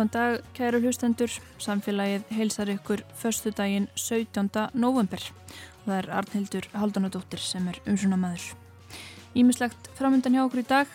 [0.00, 1.32] Góðan dag, kæru hlustendur.
[1.60, 4.48] Samfélagið heilsar ykkur förstu daginn 17.
[4.72, 5.20] november.
[5.84, 8.46] Það er Arnhildur Haldunadóttir sem er umsuna maður.
[9.36, 10.94] Ímislegt framöndan hjá okkur í dag.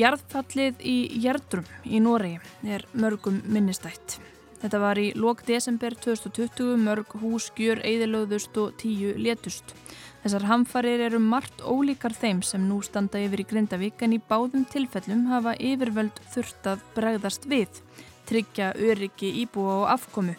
[0.00, 4.16] Jarðfallið í Jerdrum í Nóri er mörgum minnistætt.
[4.62, 9.76] Þetta var í lók desember 2020, mörg hús, gjör, eðilöðust og tíu létust.
[10.22, 14.66] Þessar hamfarir eru margt ólíkar þeim sem nú standa yfir í Grindavík en í báðum
[14.72, 17.80] tilfellum hafa yfirvöld þurft að bregðast við,
[18.28, 20.34] tryggja öryggi íbúa og afkomu.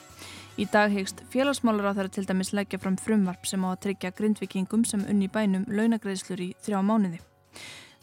[0.60, 4.12] Í dag hegst félagsmálar á þeirra til dæmis leggja fram frumvarp sem á að tryggja
[4.18, 7.22] grindvikingum sem unni bænum launagreðslur í þrjá mánuði.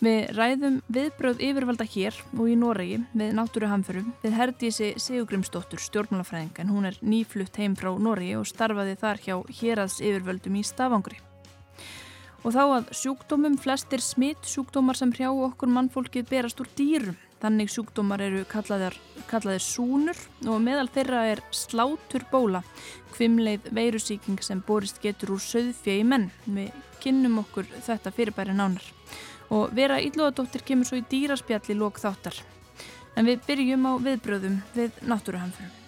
[0.01, 6.73] Við ræðum viðbröð yfirvalda hér og í Noregi við náttúruhamförum við Herdísi Sigugrimsdóttur stjórnmálafræðing en
[6.73, 11.21] hún er nýflutt heim frá Noregi og starfaði þar hjá hérads yfirvöldum í Stafangri.
[12.47, 17.17] Og þá að sjúkdómum flestir smitt sjúkdómar sem hrjá okkur mannfólkið berast úr dýrum.
[17.43, 18.95] Þannig sjúkdómar eru kallaðir,
[19.27, 22.61] kallaðir súnur og meðal þeirra er slátur bóla,
[23.17, 26.29] hvimleið veirusíking sem borist getur úr söðfjegi menn.
[26.47, 26.71] Við
[27.03, 28.87] kynnum okkur þetta fyrirbæri nánar.
[29.51, 32.39] Og Vera Íllóðadóttir kemur svo í dýraspjalli lók þáttar.
[33.19, 35.86] En við byrjum á viðbröðum við náttúruhamförum.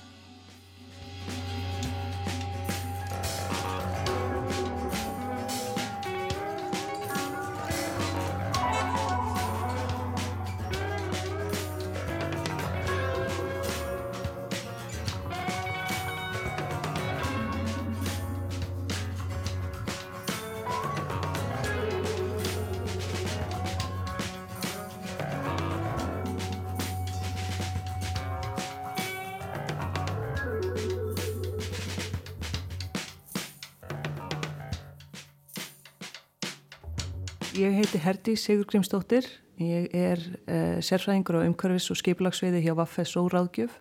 [38.08, 39.26] Herdi Sigur Grímsdóttir.
[39.60, 43.74] Ég er uh, sérfræðingur á umhverfis og skiplagsveiði hjá Vaffes og Ráðgjöf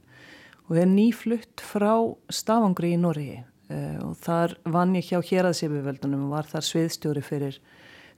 [0.67, 1.93] og er nýflutt frá
[2.33, 7.61] Stafangri í Noregi uh, og þar vann ég hjá Hjeraðsefjöveldunum og var þar sviðstjóri fyrir,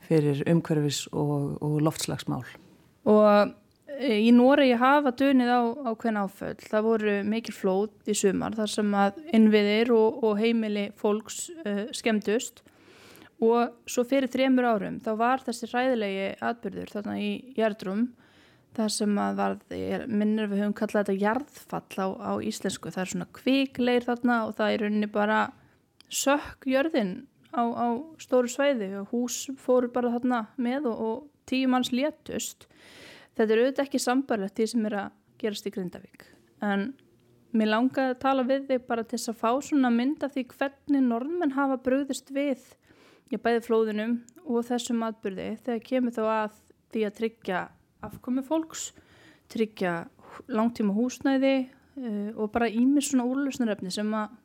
[0.08, 2.48] fyrir umhverfis og, og loftslagsmál.
[3.06, 3.54] Og
[4.00, 6.58] í Noregi hafa dönið á, á hvern áföll.
[6.64, 11.86] Það voru mikil flót í sumar þar sem að innviðir og, og heimili fólks uh,
[11.94, 12.76] skemmdust og
[13.40, 18.10] svo fyrir þremur árum þá var þessi ræðilegi atbyrður þarna í Jærdrum
[18.78, 19.56] þar sem að var,
[20.08, 22.92] minnir við höfum kallað þetta jarðfall á, á íslensku.
[22.94, 25.40] Það er svona kvikleir þarna og það er rauninni bara
[26.10, 27.14] sökk jörðin
[27.56, 27.88] á, á
[28.22, 32.68] stóru sveiði og hús fóru bara þarna með og, og tíu manns létust.
[33.38, 36.28] Þetta er auðvitað ekki sambarlegt því sem er að gerast í Grindavík.
[36.66, 36.92] En
[37.56, 40.46] mér langaði að tala við þig bara til þess að fá svona mynd af því
[40.54, 42.68] hvernig norðmenn hafa bröðist við
[43.30, 47.66] já, bæði flóðunum og þessum atbyrði þegar kemur þá að því að tryggja
[48.06, 48.90] afkomi fólks,
[49.52, 49.96] tryggja
[50.50, 54.38] langtíma húsnæði uh, og bara ímið svona úrlösnaröfni sem að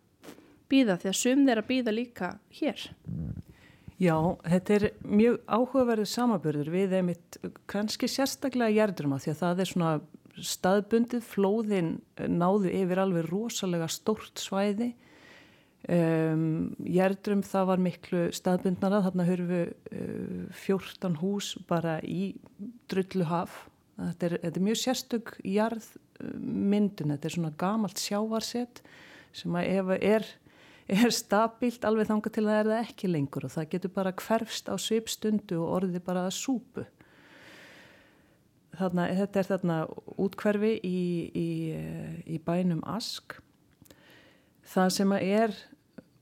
[0.71, 2.85] býða því að sum þeirra býða líka hér.
[4.01, 7.39] Já, þetta er mjög áhugaverðið samabörður við einmitt
[7.71, 9.93] kannski sérstaklega jærdruma því að það er svona
[10.35, 14.91] staðbundið, flóðin náðu yfir alveg rosalega stórt svæði
[15.85, 22.33] Um, Jærdrum það var miklu staðbundnara, þarna við uh, 14 hús bara í
[22.89, 23.67] drullu haf.
[23.99, 28.81] Þetta er, þetta er mjög sérstök jarðmyndun, þetta er svona gamalt sjávarsett
[29.37, 30.27] sem að ef er,
[31.03, 34.15] er stabílt alveg þanga til að það er það ekki lengur og það getur bara
[34.25, 36.87] hverfst á svipstundu og orðið bara að súpu.
[38.75, 39.79] Þarna, þetta er þarna
[40.17, 41.49] útkverfi í, í,
[42.25, 43.37] í bænum Ask.
[44.65, 45.57] Það sem að er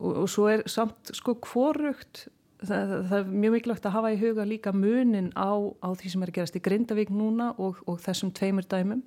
[0.02, 2.26] og, og svo er samt sko kvorugt
[2.66, 5.50] það, það er mjög mikilvægt að hafa í huga líka munin á,
[5.82, 9.02] á því sem er að gerast í Grindavík núna og, og þessum tveimur dæmum.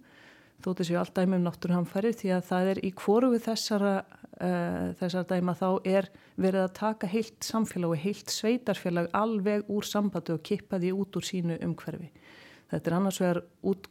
[0.64, 5.56] Þótt þessu allt dæmum náttúrhanfæri því að það er í kvorugu þessara uh, þessara dæma
[5.60, 6.10] þá er
[6.42, 11.20] verið að taka heilt samfélag og heilt sveitarfélag alveg úr sambandi og kippa því út
[11.20, 12.12] úr sínu umhverfi.
[12.72, 13.90] Þetta er annars vegar út,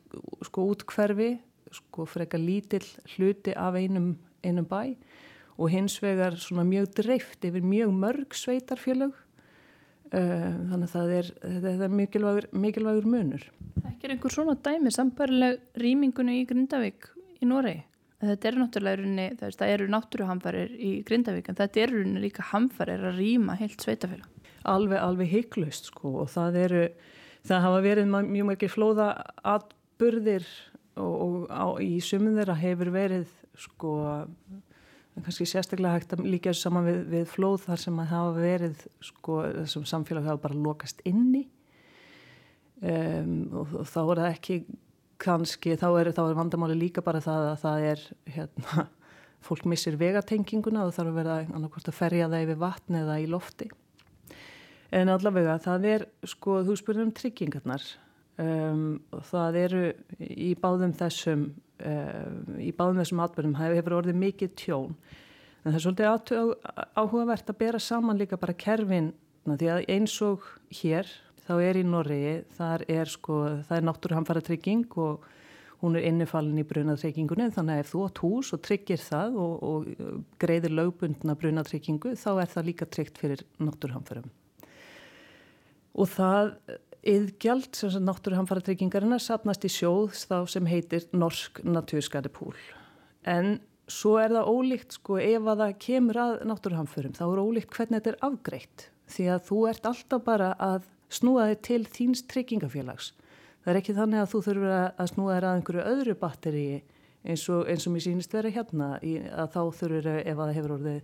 [0.49, 1.35] sko útkverfi
[1.75, 4.15] sko freka lítill hluti af einum,
[4.47, 4.95] einum bæ
[5.55, 11.31] og hins vegar svona mjög dreift yfir mjög mörg sveitarfélög uh, þannig að það er,
[11.45, 13.49] það er mikilvægur, mikilvægur munur.
[13.79, 17.11] Það er einhver svona dæmi sambarileg rýmingunni í Grindavík
[17.41, 17.85] í Noregi.
[18.25, 23.19] Þetta eru náttúrulega runni, það eru náttúruhamfarir í Grindavík en þetta eru líka hamfarir að
[23.21, 24.31] rýma heilt sveitafélag.
[24.65, 26.85] Alveg, alveg heiklust sko og það eru,
[27.45, 29.09] það hafa verið mjög mjög flóða
[29.45, 30.47] atburðir
[30.97, 33.29] og, og á, í sumum þeirra hefur verið
[33.61, 33.93] sko
[35.22, 38.81] kannski sérstaklega hægt að líka þessu saman við, við flóð þar sem að hafa verið
[39.05, 41.44] sko, þessum samfélag hafa bara lokast inni.
[42.84, 44.58] Um, og, og þá er það ekki
[45.22, 48.87] kannski þá er, þá er vandamáli líka bara það að það er hérna,
[49.46, 53.28] fólk missir vegatenginguna og þarf að vera annarkvæmst að ferja það yfir vatn eða í
[53.31, 53.70] lofti.
[54.94, 57.87] En allavega það er sko þú spurðum um tryggingarnar.
[58.34, 58.87] Um,
[59.31, 59.84] það eru
[60.19, 61.50] í báðum þessum um,
[61.85, 64.97] í báðum þessum atbyrjum hefur orðið mikið tjón
[65.65, 66.09] en það er svolítið
[66.97, 69.13] áhugavert að bera saman líka bara kerfin
[69.45, 71.09] því að eins og hér
[71.45, 75.25] þá er í Norriði, þar er sko, er náttúruhamfara trygging og
[75.83, 79.55] hún er innifalin í brunatryggingunni þannig að ef þú átt hús og tryggir það og,
[79.69, 84.31] og greiðir lögbundna brunatryggingu þá er það líka tryggt fyrir náttúruhamfarum.
[85.95, 86.55] Og það
[87.09, 92.55] yðgjald sem náttúruhamfara tryggingarina sapnast í sjóð þá sem heitir Norsk Naturskade Púl.
[93.25, 93.59] En
[93.91, 98.01] svo er það ólíkt sko ef að það kemur að náttúruhamfurum þá er ólíkt hvernig
[98.01, 103.12] þetta er afgreitt því að þú ert alltaf bara að snúa þig til þíns tryggingafélags.
[103.65, 106.65] Það er ekki þannig að þú þurfur að snúa þér að einhverju öðru batteri
[107.25, 110.75] eins og, eins og mér sínist vera hérna í, að þá þurfur ef að hefur
[110.79, 110.99] orðið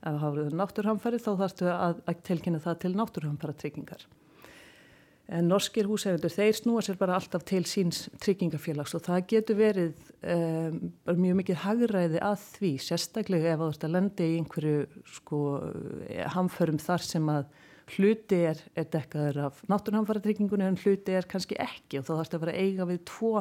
[0.00, 4.06] ef orðið náttúrhamfæri þá þarfstu að, að tilkynna það til náttúrhamfæra tryggingar.
[5.30, 10.08] En norskir húsefendur, þeir snúa sér bara alltaf til síns tryggingafélags og það getur verið
[10.26, 15.42] um, mjög mikið hagræði að því, sérstaklega ef þú ert að lendi í einhverju sko
[16.34, 17.46] hamförum þar sem að
[17.94, 22.36] hluti er, er dekkaður af náttúrnhamfara tryggingunni en hluti er kannski ekki og þá þarfst
[22.36, 23.32] að vera eiga við tvo,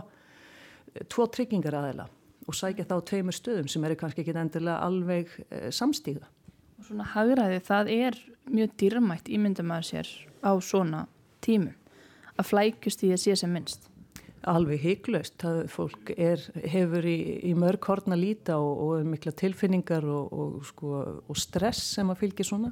[1.09, 2.07] tvo tryggingar aðeila
[2.49, 6.29] og sækja þá tveimur stöðum sem eru kannski ekki endilega alveg e, samstíða.
[6.79, 8.17] Og svona hagræði það er
[8.49, 11.05] mjög dýrmætt ímyndum að sér á svona
[11.45, 11.75] tímum
[12.39, 13.89] að flækjust í að sé sem minnst.
[14.47, 14.79] Alveg
[15.43, 16.39] það fólk er,
[16.71, 20.93] hefur í, í mörg horn að líta og, og mikla tilfinningar og, og, sko,
[21.27, 22.71] og stress sem að fylgja svona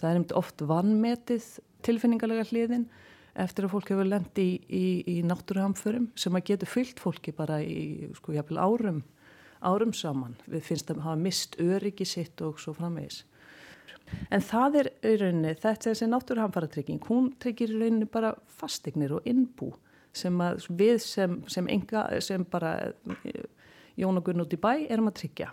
[0.00, 1.48] það er um oft vannmetið
[1.84, 2.86] tilfinningarlega hliðin
[3.44, 7.60] eftir að fólk hefur lendi í, í, í náttúruhamförum sem að getur fyllt fólki bara
[7.60, 9.02] í sko árum
[9.64, 10.36] árum saman.
[10.44, 13.22] Við finnst að hafa mist öryggi sitt og svo framvegis.
[14.30, 18.34] En það er í rauninni, þetta er þessi náttúruhamfara trygging, hún tryggir í rauninni bara
[18.60, 19.72] fastegnir og innbú
[20.14, 22.92] sem við sem, sem, enga, sem bara
[23.98, 25.50] Jón og Gunn út í bæ erum að tryggja.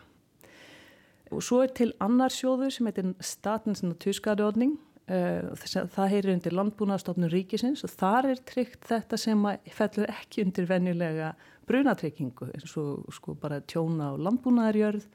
[1.31, 4.75] Og svo er til annar sjóður sem heitir Statens Naturskadeordning
[5.11, 5.51] uh,
[5.95, 11.33] það heyrir undir landbúnaðstofnun ríkisins og þar er tryggt þetta sem fellur ekki undir venjulega
[11.69, 15.07] brunatryggingu eins og sko bara tjóna á landbúnaðarjörð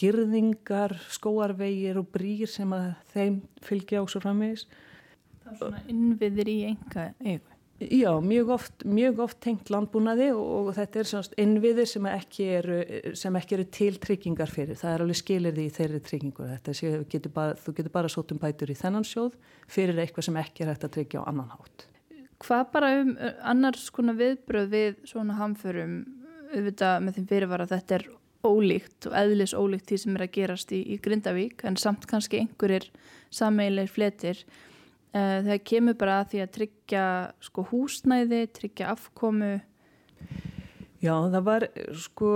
[0.00, 4.66] girðingar, skóarvegir og brýr sem að þeim fylgja og framvegis
[5.46, 10.44] Það er svona innviðir í enga eigu Já, mjög oft, mjög oft tengt landbúnaði og,
[10.56, 12.76] og þetta er svona innviðir sem ekki eru,
[13.20, 14.78] sem ekki eru til tryggingar fyrir.
[14.80, 16.54] Það er alveg skilir því í þeirri tryggingur.
[16.72, 19.36] Sé, getur bara, þú getur bara sótum bætur í þennan sjóð
[19.68, 21.84] fyrir eitthvað sem ekki er hægt að tryggja á annan hátt.
[22.46, 23.12] Hvað bara um
[23.52, 25.98] annars konar viðbröð við svona hamförum
[26.54, 28.08] auðvitað með þeim fyrirvara þetta er
[28.46, 32.40] ólíkt og eðlis ólíkt því sem er að gerast í, í Grindavík en samt kannski
[32.42, 32.88] einhverjir
[33.34, 34.44] sameilir fletir
[35.16, 37.02] Uh, það kemur bara að því að tryggja
[37.46, 39.54] sko húsnæði, tryggja afkomu.
[41.00, 42.32] Já, það var sko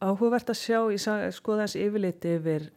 [0.00, 1.00] áhugavert að sjá í
[1.34, 2.70] skoðans yfirleiti yfir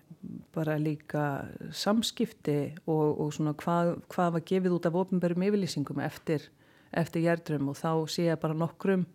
[0.55, 1.45] bara líka
[1.75, 6.49] samskipti og, og svona hvað, hvað var gefið út af ofnbærum yfirlýsingum eftir,
[6.91, 9.05] eftir jærdrum og þá sé ég bara nokkrum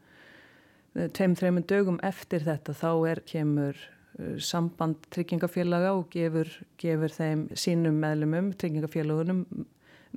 [0.94, 3.78] tveim, þreimund dögum eftir þetta þá er kemur
[4.18, 9.44] eh, samband tryggingafélaga og gefur, gefur þeim sínum meðlumum, tryggingafélagunum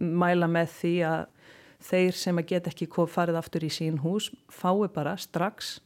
[0.01, 1.25] mæla með því að
[1.81, 5.79] þeir sem að geta ekki farið aftur í sín hús fái bara strax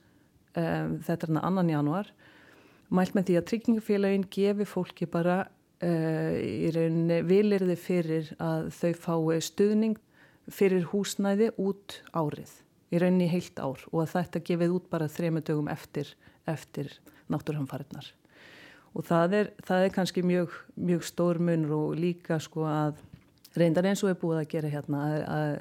[0.55, 2.11] um, þetta er annan januar
[2.93, 8.91] mælt með því að tryggingafélagin gefi fólki bara uh, í rauninni vilirði fyrir að þau
[9.07, 9.97] fái stuðning
[10.51, 12.59] fyrir húsnæði út árið
[12.93, 16.11] í rauninni heilt ár og að þetta gefið út bara þrema dögum eftir,
[16.49, 16.91] eftir
[17.31, 18.11] náttúrhanfarinnar
[18.95, 23.01] og það er, það er kannski mjög, mjög stór munur og líka sko að
[23.59, 25.55] reyndar eins og er búið að gera hérna að,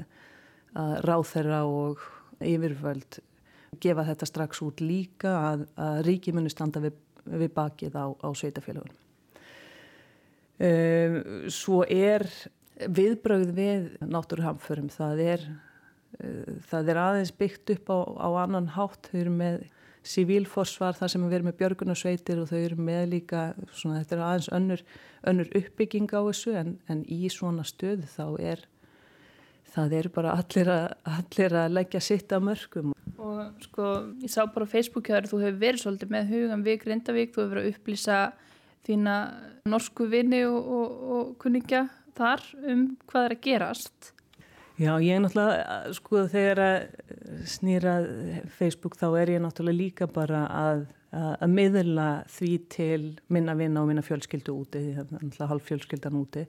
[0.78, 2.02] að ráþerra og
[2.44, 3.20] yfirvöld
[3.82, 8.28] gefa þetta strax út líka að, að ríki muni standa við, við bakið á, á
[8.30, 9.00] sveitafélagunum.
[10.54, 11.16] Um,
[11.50, 12.28] svo er
[12.94, 15.46] viðbrögð við náttúruhamförum, það er,
[16.70, 19.64] það er aðeins byggt upp á, á annan hátt, þau eru með
[20.04, 23.42] civílforsvar þar sem við erum með björgunarsveitir og þau eru með líka,
[23.72, 24.84] svona, þetta er aðeins önnur,
[25.30, 28.64] önnur uppbygging á þessu en, en í svona stöðu þá er
[29.74, 30.84] það eru bara allir að,
[31.16, 32.92] allir að leggja sitt á mörgum.
[33.18, 33.90] Og sko,
[34.22, 37.42] ég sá bara á Facebooku að þú hefur verið svolítið með hugan við Grindavík, þú
[37.42, 38.18] hefur verið að upplýsa
[38.84, 39.16] þína
[39.72, 44.13] norsku vini og, og, og kunningja þar um hvað er að gerast.
[44.74, 46.84] Já, ég er náttúrulega, sko, þegar að
[47.46, 47.94] snýra
[48.56, 50.80] Facebook þá er ég náttúrulega líka bara að,
[51.14, 53.00] að, miðla því til
[53.30, 56.44] minna vinna og minna fjölskyldu úti, því það er náttúrulega halv fjölskyldan úti.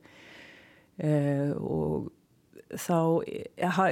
[1.05, 2.10] Eh, og
[2.74, 2.98] þá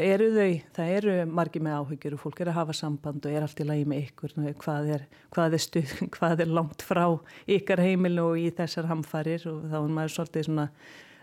[0.01, 0.49] eru þau,
[0.79, 3.69] það eru margi með áhyggjur og fólk er að hafa samband og er allt í
[3.69, 7.05] lagi með ykkur, hvað er, hvað er, stuð, hvað er langt frá
[7.45, 10.71] ykkar heimil og í þessar hamfarir og þá er maður svolítið svona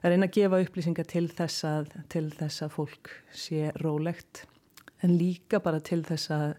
[0.00, 4.45] að reyna að gefa upplýsingar til þess að, til þess að fólk sé rólegt
[5.04, 6.54] en líka bara til þess að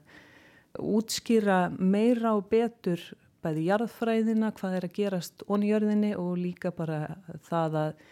[0.82, 3.02] útskýra meira og betur
[3.42, 7.18] bæði jarðfræðina, hvað er að gerast onjörðinni og líka bara
[7.50, 8.04] það að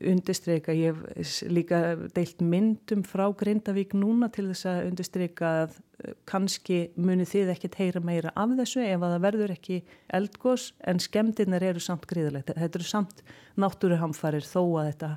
[0.00, 1.80] undistreika, ég hef líka
[2.16, 7.78] deilt myndum frá Grindavík núna til þess að undistreika að eh, kannski muni þið ekkert
[7.80, 9.80] heyra meira af þessu ef að það verður ekki
[10.18, 12.54] eldgós en skemdinnar eru samt gríðalegt.
[12.54, 13.24] Þetta eru samt
[13.60, 15.10] náttúruhamfarir þó að þetta,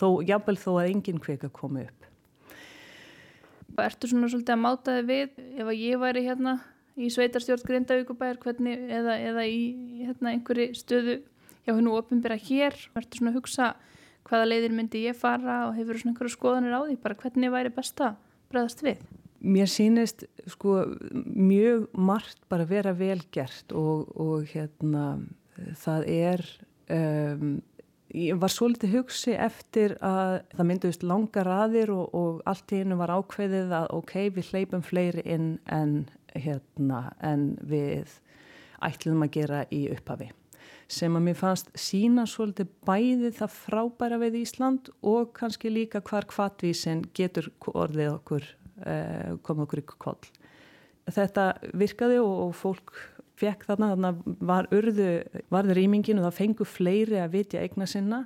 [0.00, 2.10] þó, jábel þó að enginn kveika komi upp.
[3.78, 6.58] Ertu svona svolítið að máta þið við ef að ég væri hérna
[6.98, 9.60] í sveitarstjórn Grindavíkubæðar hvernig eða, eða í
[10.02, 11.20] hérna, einhverju stöðu
[11.68, 13.68] hjá hennu ofinbæra hér, ertu svona að hugsa
[14.28, 17.72] hvaða leiðir myndi ég fara og hefur svona einhverju skoðanir á því bara hvernig væri
[17.74, 18.12] besta
[18.52, 19.02] bregðast við?
[19.38, 20.80] Mér sínist sko
[21.14, 25.20] mjög margt bara vera velgert og, og hérna
[25.78, 26.44] það er
[26.90, 27.58] um,
[28.14, 32.98] ég var svolítið hugsi eftir að það mynduðist langa raðir og, og allt í hennu
[32.98, 36.00] var ákveðið að ok, við hleypum fleiri inn en
[36.34, 38.18] hérna en við
[38.84, 40.30] ætlum að gera í upphafi
[40.88, 46.26] sem að mér fannst sína svolítið bæði það frábæra við Ísland og kannski líka hvar
[46.28, 48.48] kvartvísin getur orðið okkur,
[48.86, 50.32] eh, koma okkur ykkur koll.
[51.08, 52.96] Þetta virkaði og, og fólk
[53.38, 55.12] fekk þarna, þarna var urðu,
[55.52, 58.24] varður rýmingin og það fengu fleiri að vitja eigna sinna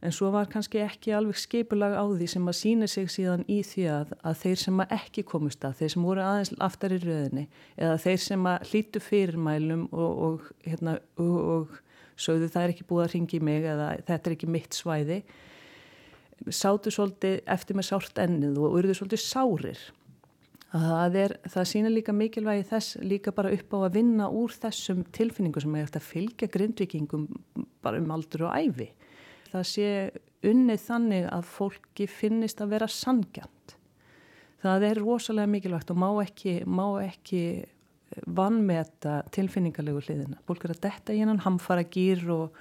[0.00, 3.60] en svo var kannski ekki alveg skeipulag á því sem að sína sig síðan í
[3.66, 7.00] því að, að þeir sem að ekki komust að, þeir sem voru aðeins aftar í
[7.02, 11.76] röðinni eða þeir sem að hlítu fyrirmælum og, og, hérna, og
[12.20, 15.22] sögðu það er ekki búið að ringi mig eða þetta er ekki mitt svæði.
[16.48, 19.82] Sátu svolítið eftir með sárt ennið og urðu svolítið sárir.
[20.70, 25.02] Það, er, það sína líka mikilvægi þess líka bara upp á að vinna úr þessum
[25.10, 27.24] tilfinningum sem er eftir að fylgja grindvikingum
[27.82, 28.86] bara um aldur og æfi
[29.50, 29.88] það sé
[30.46, 33.74] unnið þannig að fólki finnist að vera sangjant
[34.62, 37.42] það er rosalega mikilvægt og má ekki, má ekki
[38.26, 40.38] vannmeta tilfinningarlegu hliðina.
[40.48, 42.60] Fólk er að detta í hennan hamfara gýr og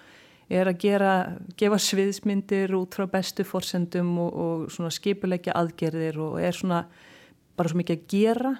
[0.50, 1.12] er að gera,
[1.60, 6.84] gefa sviðsmyndir út frá bestu forsendum og, og skipulegja aðgerðir og er svona
[7.58, 8.56] bara svo mikið að gera.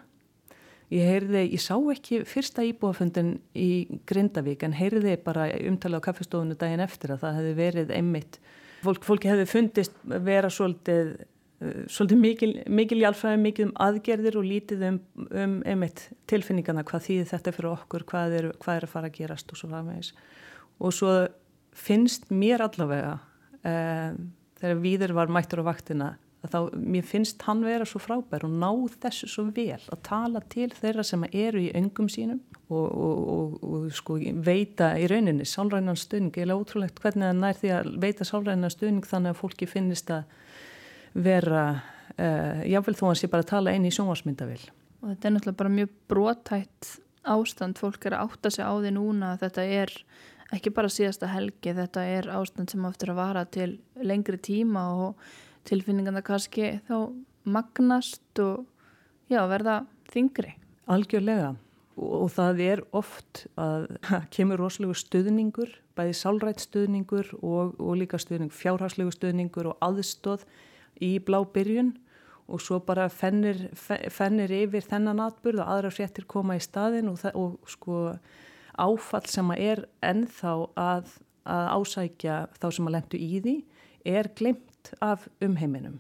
[0.90, 6.58] Ég heyrði, ég sá ekki fyrsta íbúafundin í Grindavík en heyrði bara umtalið á kaffestofunu
[6.58, 8.40] daginn eftir að það hefði verið einmitt.
[8.82, 11.14] Fólk, fólki hefði fundist vera svolítið
[11.60, 17.30] svolítið mikil, mikil hjálpfræði, mikil um aðgerðir og lítið um, um einmitt tilfinningana hvað þýðir
[17.34, 20.14] þetta fyrir okkur, hvað er, hvað er að fara að gerast og svo framvegis.
[20.80, 21.14] Og svo
[21.76, 23.18] finnst mér allavega
[23.68, 24.16] eh,
[24.62, 26.60] þegar Víður var mættur á vaktina að þá,
[26.96, 28.70] mér finnst hann vera svo frábær og ná
[29.04, 32.40] þessu svo vel að tala til þeirra sem eru í öngum sínum
[32.70, 37.42] og, og, og, og sko veita í rauninni sálrænan stuðning, ég er ótrúlegt hvernig það
[37.42, 40.24] nær því að veita sálrænan stuðning þannig að fólki finnist að
[41.14, 41.64] vera
[42.16, 44.64] uh, jáfnveil þó að sé bara að tala eini í sjónvarsmyndavill.
[45.00, 46.90] Og þetta er náttúrulega bara mjög brotætt
[47.30, 49.94] ástand, fólk er að átta sig á því núna að þetta er
[50.56, 55.24] ekki bara síðasta helgi, þetta er ástand sem aftur að vara til lengri tíma og
[55.70, 57.12] tilfinningarna kannski þá
[57.50, 58.66] magnast og
[59.30, 60.56] já, verða þingri.
[60.90, 61.54] Algjörlega
[62.00, 63.90] og það er oft að
[64.36, 70.46] kemur rosalegu stuðningur, bæði sálrætt stuðningur og, og líka stuðning, fjárhagslegu stuðningur og aðstóð
[71.02, 71.94] í blá byrjun
[72.50, 77.22] og svo bara fennir, fennir yfir þennan atbyrð og aðra fréttir koma í staðin og,
[77.38, 78.00] og sko
[78.80, 81.14] áfall sem er ennþá að,
[81.46, 83.56] að ásækja þá sem að lendu í því
[84.10, 86.00] er glemt af umheiminum.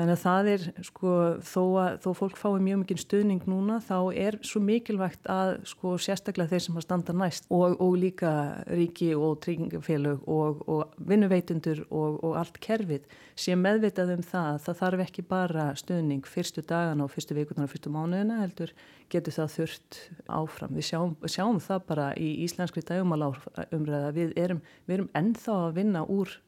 [0.00, 1.14] Þannig að það er sko
[1.44, 5.92] þó að þó fólk fái mjög mikið stuðning núna þá er svo mikilvægt að sko
[6.00, 8.32] sérstaklega þeir sem að standa næst og, og líka
[8.70, 13.04] ríki og tryggingafélög og, og vinnuveitundur og, og allt kerfið
[13.36, 17.68] sé meðvitað um það að það þarf ekki bara stuðning fyrstu dagana og fyrstu vikunar
[17.68, 18.72] og fyrstu mánuðina heldur
[19.12, 20.76] getur það þurft áfram.
[20.78, 23.34] Við sjáum, sjáum það bara í íslenskri dagumala
[23.68, 26.40] umræða við erum, við erum ennþá að vinna úr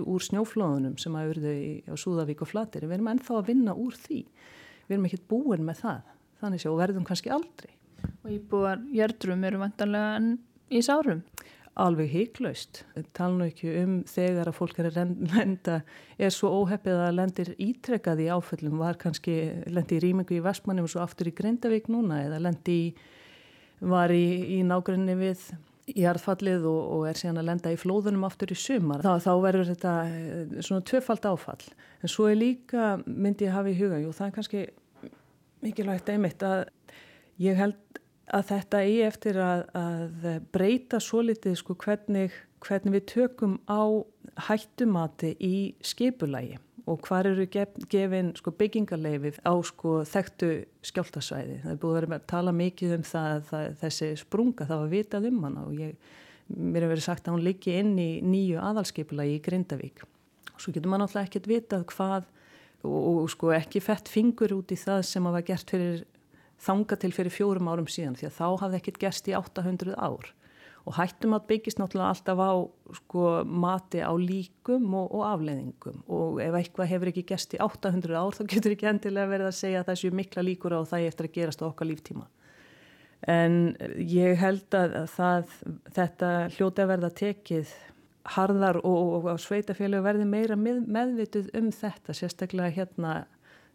[0.00, 1.54] úr snjóflóðunum sem að urðu
[1.90, 4.22] á Súðavík og Flatir við erum ennþá að vinna úr því
[4.88, 7.76] við erum ekkert búin með það þannig séu og verðum kannski aldrei
[8.24, 10.20] Og íbúar jördrum eru vantanlega
[10.72, 11.20] í sárum?
[11.80, 12.82] alveg heiklaust.
[13.16, 15.80] Tala nú ekki um þegar að fólk er að lenda,
[16.18, 19.36] er svo óheppið að lendir ítrekkað í áföllum, var kannski
[19.70, 22.86] lendi í rýmingu í Vestmannum og svo aftur í Grindavík núna eða lendi í,
[23.80, 24.24] var í,
[24.58, 25.46] í nágrunni við
[25.94, 29.04] í harðfallið og, og er síðan að lenda í flóðunum aftur í sumar.
[29.04, 31.62] Þá, þá verður þetta eh, svona tvöfald áfall.
[32.00, 34.64] En svo er líka, myndi ég hafa í huga, jú það er kannski
[35.60, 36.64] mikilvægt einmitt að
[37.40, 43.06] ég held að þetta í eftir að, að breyta svo litið sko hvernig, hvernig við
[43.14, 43.82] tökum á
[44.46, 45.54] hættumati í
[45.84, 50.50] skipulagi og hvar eru gef, gefin sko byggingarleifið á sko þekktu
[50.86, 51.60] skjáltasvæði.
[51.64, 55.28] Það er búið að að tala mikið um það, það þessi sprunga, það var vitað
[55.30, 56.12] um hana og ég,
[56.50, 60.04] mér hefur verið sagt að hún liggi inn í nýju aðalskipulagi í Grindavík.
[60.56, 62.28] Svo getur maður náttúrulega ekkert vitað hvað
[62.84, 66.04] og, og sko ekki fett fingur út í það sem hafa gert fyrir
[66.60, 70.32] þanga til fyrir fjórum árum síðan því að þá hafði ekkert gerst í 800 ár
[70.88, 72.52] og hættum að byggist náttúrulega alltaf á
[72.96, 78.16] sko, mati á líkum og, og afleðingum og ef eitthvað hefur ekki gerst í 800
[78.16, 81.28] ár þá getur ekki endilega verið að segja að þessu mikla líkur á það eftir
[81.28, 82.26] að gerast á okkar líftíma.
[83.28, 85.56] En ég held að það,
[85.92, 87.74] þetta hljóti að verða tekið
[88.36, 93.14] harðar og, og, sveitafélög verði meira með, meðvituð um þetta, sérstaklega hérna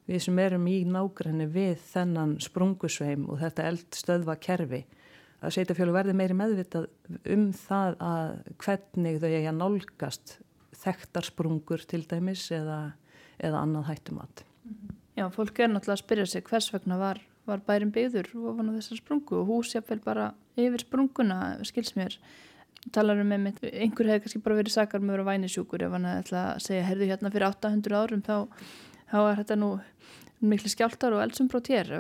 [0.10, 4.84] við sem erum í nágræni við þennan sprungusveim og þetta eldstöðva kerfi
[5.42, 6.88] að sveitafjölu verði meiri meðvitað
[7.36, 10.38] um það að hvernig þau eiga nálgast
[10.82, 12.80] þekktarsprungur til dæmis eða,
[13.40, 14.44] eða annað hættumat.
[15.16, 18.78] Já, fólk er náttúrulega að spyrja sig hvers vegna var, var bærin byggður ofan á
[18.78, 22.18] þessar sprungu og húsjafvel bara yfir sprunguna, skils mér
[22.94, 26.10] talar um einmitt, einhver hefði kannski bara verið sakar með að vera vænisjúkur ef hann
[26.10, 28.36] ætla að segja, herðu hérna fyrir 800 árum þá,
[29.10, 29.72] þá er þetta nú
[30.52, 31.92] miklu skjáltar og eldsumbrot hér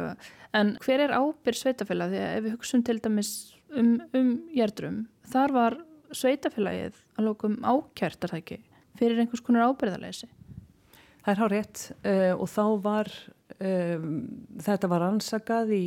[0.55, 3.31] en hver er ábyrg sveitafélag því að ef við hugsun til dæmis
[3.75, 5.77] um, um jærdrum, þar var
[6.15, 8.59] sveitafélagið að lókum ákjært er það ekki,
[8.99, 10.31] fyrir einhvers konar ábyrðarleysi
[11.25, 13.07] Það er hár rétt uh, og þá var
[13.57, 14.09] um,
[14.61, 15.85] þetta var ansakað í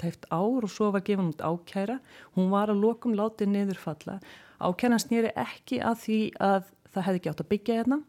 [0.00, 1.98] tæft ár og svo var gefin út ákjæra,
[2.38, 4.16] hún var að lókum látið niðurfalla,
[4.64, 8.00] ákjæran snýri ekki að því að það hefði ekki átt að byggja hérna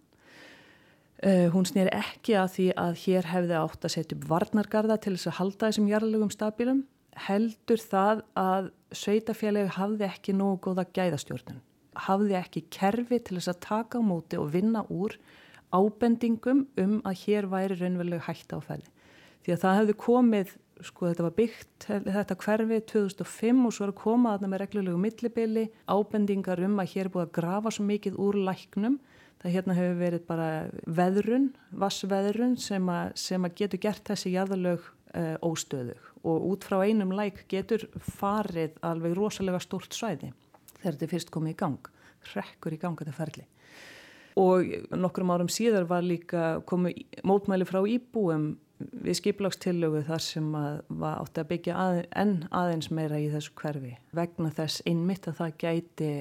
[1.23, 5.13] Uh, hún snýr ekki að því að hér hefði átt að setja upp varnargarða til
[5.15, 6.81] þess að halda þessum jarlugum stabilum
[7.27, 11.61] heldur það að sveitafélagi hafði ekki nógu góða gæðastjórnun
[12.07, 15.15] hafði ekki kerfi til þess að taka á móti og vinna úr
[15.73, 18.89] ábendingum um að hér væri raunveruleg hægt áfæli
[19.43, 23.93] því að það hefði komið, sko þetta var byggt þetta hverfi 2005 og svo er
[23.93, 27.73] að koma að það með reglulegu millibili ábendingar um að hér er búið að grafa
[27.73, 28.99] svo mikið úr læknum
[29.43, 30.49] það hérna hefur verið bara
[30.87, 31.49] veðrun,
[31.83, 36.79] vassveðrun sem, a, sem að getur gert þessi jæðalög uh, eh, óstöðug og út frá
[36.87, 37.83] einum læk getur
[38.17, 40.31] farið alveg rosalega stórt svæði
[40.79, 41.89] þegar þetta fyrst komið í gang,
[42.33, 43.47] rekkur í ganga þetta ferli.
[44.39, 50.79] Og nokkrum árum síðar var líka komið mótmæli frá íbúum við skiplagstillögu þar sem að
[51.11, 55.59] átti að byggja að, enn aðeins meira í þessu hverfi vegna þess innmitt að það
[55.63, 56.11] gæti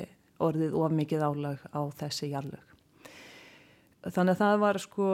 [0.42, 2.71] orðið of mikið álag á þessi jarlög.
[4.02, 5.08] Þannig að það var sko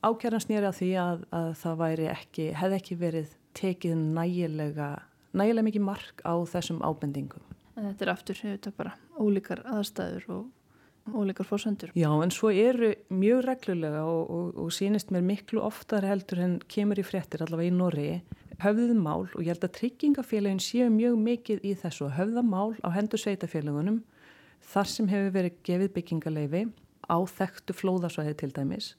[0.00, 4.88] ákjærans nýra því að, að það væri ekki, hefði ekki verið tekið nægilega,
[5.36, 7.44] nægilega mikið mark á þessum ábendingum.
[7.76, 10.48] En þetta er aftur, þetta er bara ólíkar aðstæður og
[11.12, 11.92] ólíkar fórsöndur.
[11.96, 16.58] Já, en svo eru mjög reglulega og, og, og sínist mér miklu oftar heldur en
[16.70, 18.10] kemur í fréttir allavega í Norri,
[18.60, 22.76] höfðuð mál og ég held að tryggingafélagin séu mjög mikið í þessu að höfða mál
[22.84, 24.02] á hendur sveitafélagunum
[24.72, 26.64] þar sem hefur verið gefið byggingaleifi
[27.10, 28.94] á þekktu flóðarsvæði til dæmis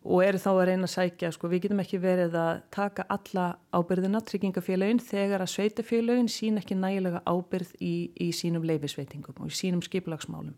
[0.00, 3.46] og eru þá að reyna að sækja, sko við getum ekki verið að taka alla
[3.76, 9.58] ábyrðina tryggingafélagin þegar að sveitafélagin sín ekki nægilega ábyrð í, í sínum leifisveitingum og í
[9.58, 10.56] sínum skiplagsmálum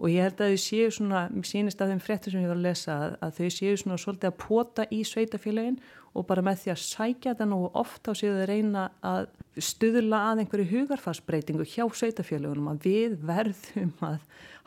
[0.00, 2.56] og ég held að þau séu svona, mér sínist að þeim frettur sem ég var
[2.58, 5.80] að lesa að, að þau séu svona svolítið að pota í sveitafélagin
[6.16, 9.28] og bara með því að sækja þetta nú ofta á séu þau reyna að
[9.60, 14.18] stuðla að einhverju hugarfarsbreytingu hjá sveitafélagunum að við verðum að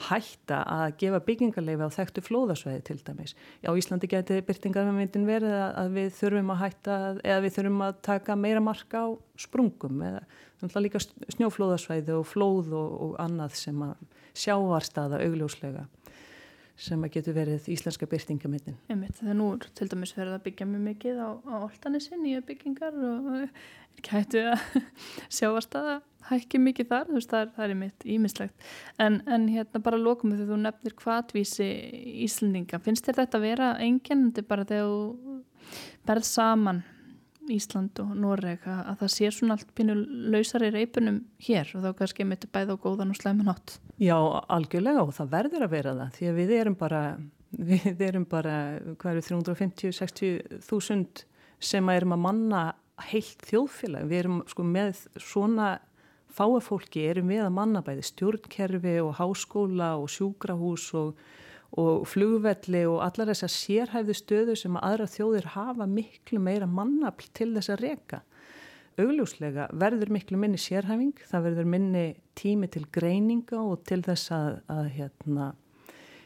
[0.10, 3.36] hætta að gefa byggingarleifi á þekktu flóðasvæði til dæmis.
[3.64, 8.38] Já, Íslandi geti byrtingarmyndin verið að við þurfum að hætta eða við þurfum að taka
[8.40, 13.96] meira marka á sprungum eða líka snjóflóðasvæði og flóð og, og annað sem að
[14.38, 15.88] sjávarstaða augljóslega
[16.84, 18.80] sem að getur verið íslenska byrtingamindin.
[18.90, 23.28] Þegar nú til dæmis verður að byggja mjög mikið á, á Oltanissin, nýja byggingar og
[23.38, 23.52] er
[24.00, 24.64] ekki hættu að
[25.38, 26.00] sjávarstaða
[26.32, 28.68] hækki mikið þar, þú veist það er, það er mitt ímislegt.
[29.06, 31.70] En, en hérna bara lókum þegar þú nefnir hvatvísi
[32.26, 35.38] Íslendinga, finnst þér þetta að vera engjandi bara þegar þú
[36.08, 36.82] berð saman
[37.58, 39.96] Ísland og Noreg að, að það sé svona allt pínu
[40.34, 43.78] lausar í reipunum hér og þá kannski með þetta bæð á góðan og sleiman átt.
[44.02, 44.18] Já,
[44.58, 47.02] algjörlega og það verður að vera það því að við erum bara,
[47.72, 48.58] við erum bara,
[49.02, 51.26] hvað eru 350-60 þúsund
[51.64, 52.64] sem að erum að manna
[53.10, 54.10] heilt þjóðfélag.
[54.10, 55.76] Við erum sko með svona
[56.34, 61.18] fáafólki, erum við að manna bæði stjórnkerfi og háskóla og sjúkrahús og
[61.80, 67.30] og flugvelli og allar þessar sérhæfðu stöðu sem að aðra þjóðir hafa miklu meira mannafl
[67.34, 68.20] til þess að reyka.
[69.02, 72.04] Augljóslega verður miklu minni sérhæfing, það verður minni
[72.38, 75.48] tími til greininga og til þess að, að hérna,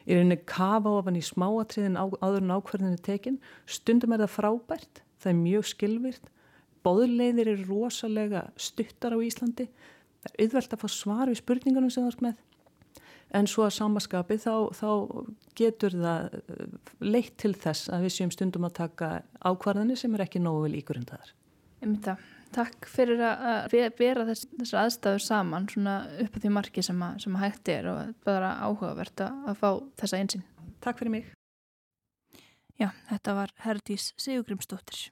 [0.04, 3.40] í rauninni kafa ofan í smáatriðin á, áður en ákverðinu tekin.
[3.72, 6.28] Stundum er það frábært, það er mjög skilvirt.
[6.84, 9.70] Bóðleiðir eru rosalega stuttar á Íslandi.
[10.24, 12.44] Það er auðvelt að fá svar við spurningunum sem það er með
[13.36, 14.90] en svo að samaskapi þá, þá
[15.58, 16.64] getur það eh,
[17.04, 19.12] leitt til þess að við séum stundum að taka
[19.44, 21.34] ákvarðanir sem er ekki nógu vel ígrundaðar.
[22.56, 27.36] Takk fyrir að vera þess, þessar aðstæður saman upp á því marki sem, að, sem
[27.36, 30.48] að hægt er og bara áhugavert að, að fá þessa einsinn.
[30.84, 31.28] Takk fyrir mig.
[32.78, 35.10] Já, þetta var Herdís Sigurgrimsdóttir.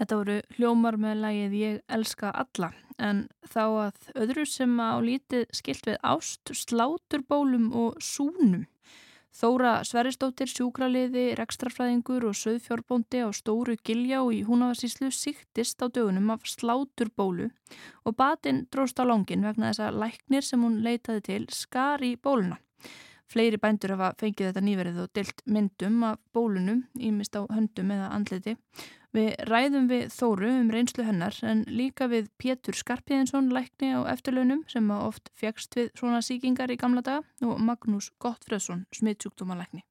[0.00, 5.42] Þetta voru hljómar með lagið Ég elska alla en þá að öðru sem á lítið
[5.52, 8.64] skilt við ást, sláturbólum og súnum.
[9.36, 16.32] Þóra Sveristóttir, sjúkraliði, rekstrafræðingur og söðfjórbóndi á Stóru Gilja og í Húnavarsíslu síktist á dögunum
[16.32, 17.50] af sláturbólu
[18.08, 22.16] og batinn dróst á langin vegna þess að læknir sem hún leitaði til skar í
[22.16, 22.56] bóluna.
[23.30, 28.08] Fleiri bændur hafa fengið þetta nýverið og delt myndum af bólunum, ímist á höndum eða
[28.16, 28.56] andliti.
[29.10, 34.60] Við ræðum við Þóru um reynslu hennar en líka við Pétur Skarpíðinsson lækni á eftirlaunum
[34.70, 39.82] sem oft fjagst við svona síkingar í gamla daga og Magnús Gottfredsson smittsjúkdómalækni.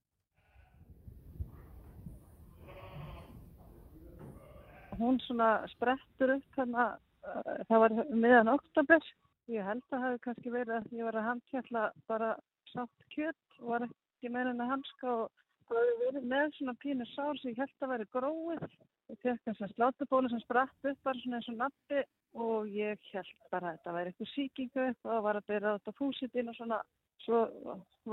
[5.00, 9.10] Hún svona sprettur upp þannig að uh, það var meðan oktober.
[9.52, 12.30] Ég held að það hefði kannski verið að ég var að handkjalla bara
[12.72, 16.78] sátt kjött og var ekki meira en að hanska og það hefði verið með svona
[16.86, 18.80] pínu sár sem ég held að veri gróið.
[19.10, 22.02] Ég tekk þess að slátubólu sem spratt upp bara svona eins og nappi
[22.38, 25.96] og ég held bara að þetta væri eitthvað síkingu og það var að byrja þetta
[25.98, 26.80] fúsitinn og svona.
[27.26, 27.40] Svo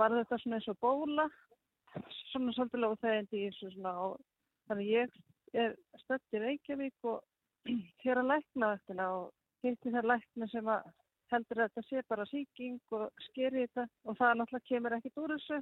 [0.01, 1.27] var þetta svona eins og bóla,
[2.33, 4.17] svona svolítið lág í þessu svona og
[4.71, 5.19] þannig ég
[5.55, 7.21] er stödd í Reykjavík og
[8.05, 9.29] hér að lækna þetta og
[9.67, 10.89] hitti þær lækna sem að
[11.33, 15.35] heldur að þetta sé bara síking og skeri þetta og það náttúrulega kemur ekkit úr
[15.35, 15.61] þessu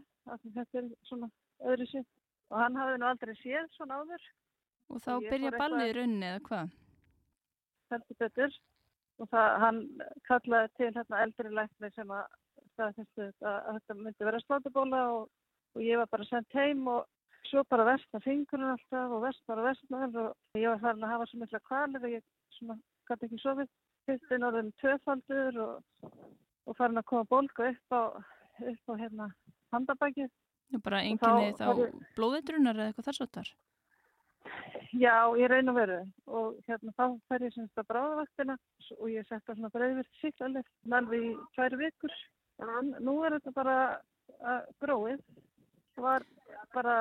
[0.56, 1.30] þetta er svona
[1.72, 2.08] öðru sér
[2.50, 4.26] og hann hafði nú aldrei séð svona áður
[4.92, 6.72] Og þá og byrja ballið í rauninni eða hvað?
[7.92, 8.56] Heldur betur
[9.22, 9.80] og það, hann
[10.28, 12.24] kallaði til hérna eldri lækni sem að
[12.74, 15.28] staðfæstu að, að þetta myndi vera slátubóla og,
[15.76, 17.04] og ég var bara sendt heim og
[17.48, 21.28] svo bara vestna fingurinn alltaf og vestnar og vestnar og ég var farin að hafa
[21.30, 22.24] svo mikla kvalir og ég
[22.58, 23.70] svona gæti ekki sofið
[24.08, 26.08] Hittin orðin tvefaldur og,
[26.68, 28.02] og farin að koma bólka upp á,
[28.72, 29.28] upp á hérna
[29.72, 30.32] handabækið.
[30.72, 33.52] Já, bara enginni þá, þá blóðeitrunar eða eitthvað þar svolítar?
[34.94, 35.98] Já, ég raun að veru
[36.38, 38.56] og hérna þá fær ég semst að bráðavaktina
[38.98, 42.14] og ég setta svona breyðvirt síklarlegt nálvið í tværi vikur.
[42.62, 43.78] En nú er þetta bara
[44.82, 45.22] gróið.
[45.94, 46.26] Það var
[46.74, 46.96] bara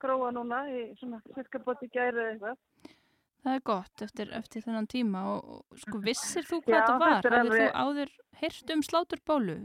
[0.00, 2.96] gróa núna í svona cirka bóti gæri eða eitthvað.
[3.40, 6.96] Það er gott eftir, eftir þennan tíma og, og sko vissir þú hvað Já, þetta
[7.00, 7.14] var?
[7.16, 7.60] Hafið alveg...
[7.60, 9.56] þú áður hirt um sláturbólu?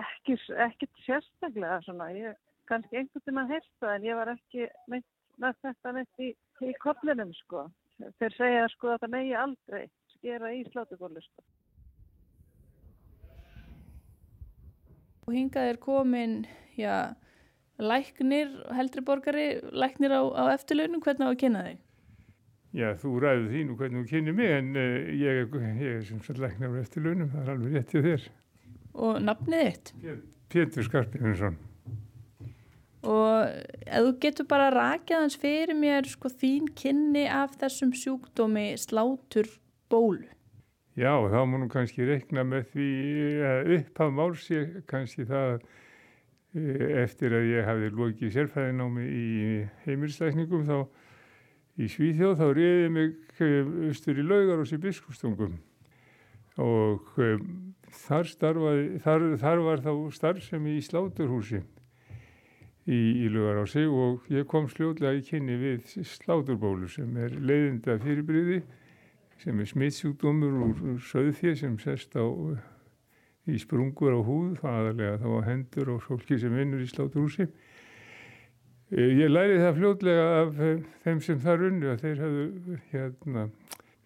[0.00, 2.38] Ekki, ekki sérstaklega svona, ég
[2.70, 5.04] kannski einhvern veginn að hirta en ég var ekki með,
[5.40, 6.30] með þetta neitt í,
[6.66, 7.66] í kollinum sko.
[8.18, 9.82] Þeir segja sko að það megi aldrei
[10.16, 11.44] skera í sláturbólu sko.
[15.22, 16.36] Og hingað er komin,
[16.74, 17.14] já,
[17.78, 21.80] læknir, heldri borgari, læknir á, á eftirlaunum, hvernig á að kynna þig?
[22.72, 26.22] Já, þú ræði því nú hvernig þú kynni mig en uh, ég, ég er sem
[26.24, 28.30] sagt læknar eftir launum, það er alveg rétt í þér.
[29.06, 29.92] Og nafnið þitt?
[30.52, 31.58] Pétur Skarpíðinsson.
[33.02, 33.48] Og
[33.82, 39.48] ef þú getur bara rakið hans fyrir mér sko þín kynni af þessum sjúkdómi slátur
[39.90, 40.28] bólu.
[40.94, 42.88] Já, þá múnum kannski rekna með því
[43.48, 49.26] að upphaf máls ég kannski það uh, eftir að ég hafði lókið sérfæðinámi í
[49.86, 50.78] heimilisleikningum þá
[51.80, 53.14] í Svíþjóð þá reyði mig
[53.88, 55.56] austur í laugar og sér biskustungum
[56.60, 61.62] og þar, starfaði, þar, þar var þá starfsemi í sláturhúsi
[62.86, 68.62] í, í sig og ég kom sljóðlega í kynni við sláturbólu sem er leiðinda fyrirbríði
[69.42, 72.26] sem er smittsjúkdómur úr söðfið sem sest á
[73.50, 77.48] í sprungur á húð, aðalega þá á hendur og fólki sem vinnur í sláturhúsi.
[78.92, 83.44] Eh, ég læri það fljótlega af eh, þeim sem þar unni að þeir hafðu hérna,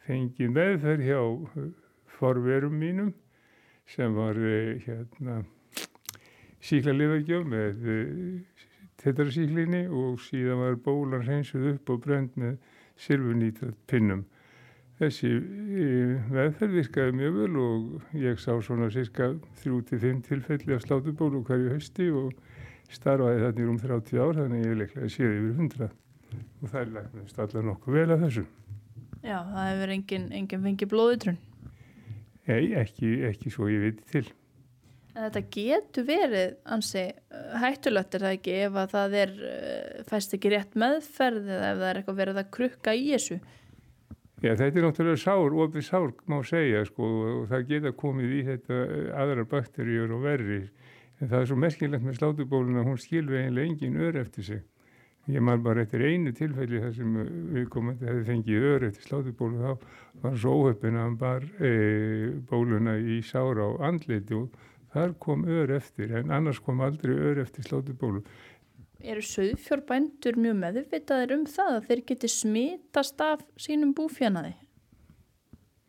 [0.07, 1.69] fengið meðferð hjá eh,
[2.17, 3.13] forverum mínum
[3.91, 4.39] sem var
[4.87, 5.43] hérna,
[6.65, 7.85] síklarlifagjöf með
[9.07, 12.57] tetrasíklinni og síðan var bólan hreinsuð upp og brend með
[13.01, 14.25] sirfunítrat pinnum.
[14.97, 15.29] Þessi
[16.33, 22.09] meðferð virkaði mjög vel og ég sá svona cirka 3-5 tilfelli af slátubólu hverju hösti
[22.17, 22.33] og
[22.89, 25.91] starfaði í rúm 30 ár þannig ég leiklega séð yfir 100
[26.63, 28.47] og það er læknast allar nokkuð vel að þessu.
[29.21, 31.39] Já, það hefur enginn engin fengið blóðutrun.
[32.47, 34.27] Nei, ekki, ekki svo ég veit til
[35.17, 37.05] En þetta getur verið ansi
[37.63, 41.79] hættulegt er það ekki ef að það er eh, fæst ekki rétt meðferð eða ef
[41.81, 43.41] það er eitthvað verið að krukka í þessu
[44.45, 48.43] Já, þetta er náttúrulega sár, ofið sár má segja sko og það geta komið í
[48.51, 50.67] þetta eh, aðrar bakteríur og verri
[51.21, 54.65] En það er svo merkilegt með slátubólun að hún skilfi eiginlega engin ör eftir sig.
[55.33, 57.15] Ég man bara eftir einu tilfelli þar sem
[57.55, 59.87] viðkomandi hefði fengið ör eftir slátubólu þá
[60.23, 61.71] var svo óhöppin að hann bar e,
[62.51, 64.53] bóluna í sára á andleiti og
[64.97, 68.23] þar kom ör eftir en annars kom aldrei ör eftir slátubólu.
[69.05, 74.55] Eru söðfjórbændur mjög meðvitaðir um það að þeir geti smitast af sínum búfjanaði?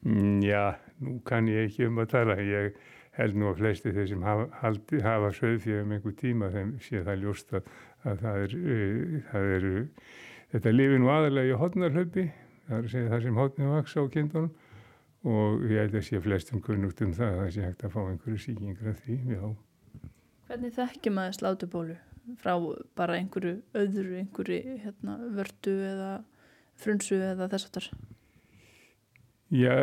[0.04, 2.38] Mm, já, nú kann ég ekki um að tala.
[2.44, 2.76] Ég
[3.18, 7.02] held nú að flesti þeir sem hafa, haldi, hafa söðfjöð um einhver tíma þeim sé
[7.08, 7.72] það ljóst að,
[8.04, 10.12] að það er, uh, það er uh,
[10.54, 12.28] þetta lifi nú aðalega í hodnarhlaupi
[12.68, 14.52] það er að segja það sem hodnið vaks á kindunum
[15.26, 18.02] og ég held að sé flestum kunnugt um það að það sé hægt að fá
[18.04, 19.44] einhverju síkingra því, já.
[20.48, 21.98] Hvernig þekkjum að slátubólu
[22.42, 22.54] frá
[23.00, 26.12] bara einhverju öðru, einhverju hérna, vördu eða
[26.78, 27.90] frunsu eða þess aftar?
[29.54, 29.76] Já,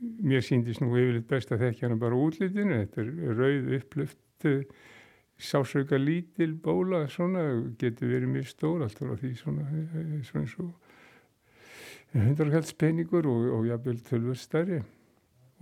[0.00, 2.80] mér síndist nú yfirleitt best að þekkja hana bara útlitinu.
[2.82, 4.20] Þetta er rauð upplöft
[5.38, 7.44] sásauka lítil bóla svona,
[7.78, 9.64] getur verið mjög stór alltaf á því svona,
[10.26, 10.83] svona eins og
[12.14, 14.80] hundarkallspenningur og, og jafnvel tölvur stærri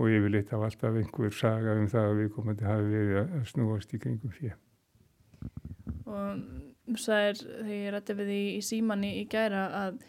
[0.00, 3.92] og yfirleitt af alltaf einhver saga um það að við komandi hafi verið að snúast
[3.94, 4.56] í kringum fyrir.
[6.08, 10.00] Og það er, þegar ég rætti við því í símanni í gæra að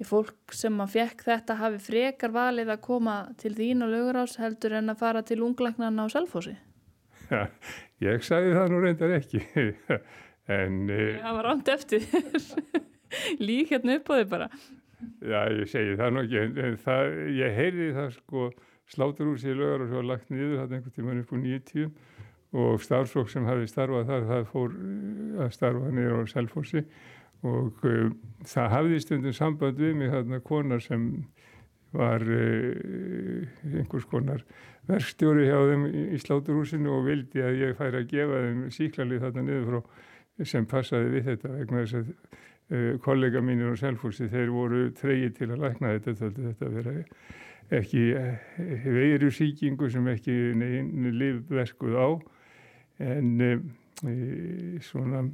[0.00, 4.36] ég fólk sem að fekk þetta hafi frekar valið að koma til þín og lögurás
[4.40, 6.56] heldur en að fara til unglagnarna á Salfósi.
[7.30, 7.46] Ja,
[8.04, 9.40] ég sagði það nú reyndar ekki,
[10.58, 10.82] en...
[10.86, 12.04] Eh, það var ránt eftir
[13.48, 14.50] lík hérna upp á þig bara.
[15.20, 18.46] Já, ég segi það nú ekki, en, en það, ég heyrði það sko
[18.92, 21.90] slátur úr sér lögur og svo lagt niður það einhvern tíman upp úr 90
[22.56, 26.82] og starfsfólk sem hafi starfað þar það fór eh, að starfa niður á Selfossi
[27.46, 28.06] og uh,
[28.48, 31.04] það hafði stundum samband við mig þarna konar sem
[31.96, 34.44] var uh, einhvers konar
[34.88, 39.26] verkstjóri hjá þeim í, í sláturhúsinu og vildi að ég færi að gefa þeim síklarlið
[39.26, 42.10] þarna niður frá sem passaði við þetta vegna þess að
[43.02, 47.04] kollega mínir á Selfossi þeir voru treyið til að lækna þetta þetta verið
[47.74, 48.38] ekki eh,
[48.84, 52.08] veiru síkingu sem ekki neina livverkuð á
[53.02, 53.50] en e,
[54.84, 55.24] svona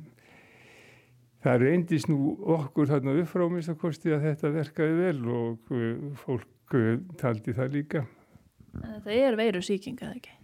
[1.43, 5.93] það reyndist nú okkur þarna uppfrámist að kosti að þetta verkaði vel og e,
[6.25, 8.07] fólk e, taldi það líka
[8.73, 10.39] Þetta er veiru síking eða ekki?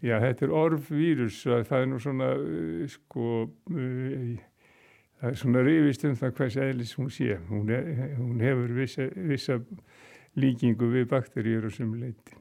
[0.00, 2.30] Já, þetta er orfvírus það er nú svona
[2.88, 3.26] sko
[5.20, 9.08] það er svona rifist um það hvers eðlis hún sé hún, er, hún hefur vissa,
[9.16, 9.58] vissa
[10.36, 12.36] líkingu við bakteríur og sem leiti.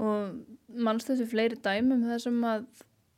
[0.00, 2.66] Og mannst þessu fleiri dæmum þessum að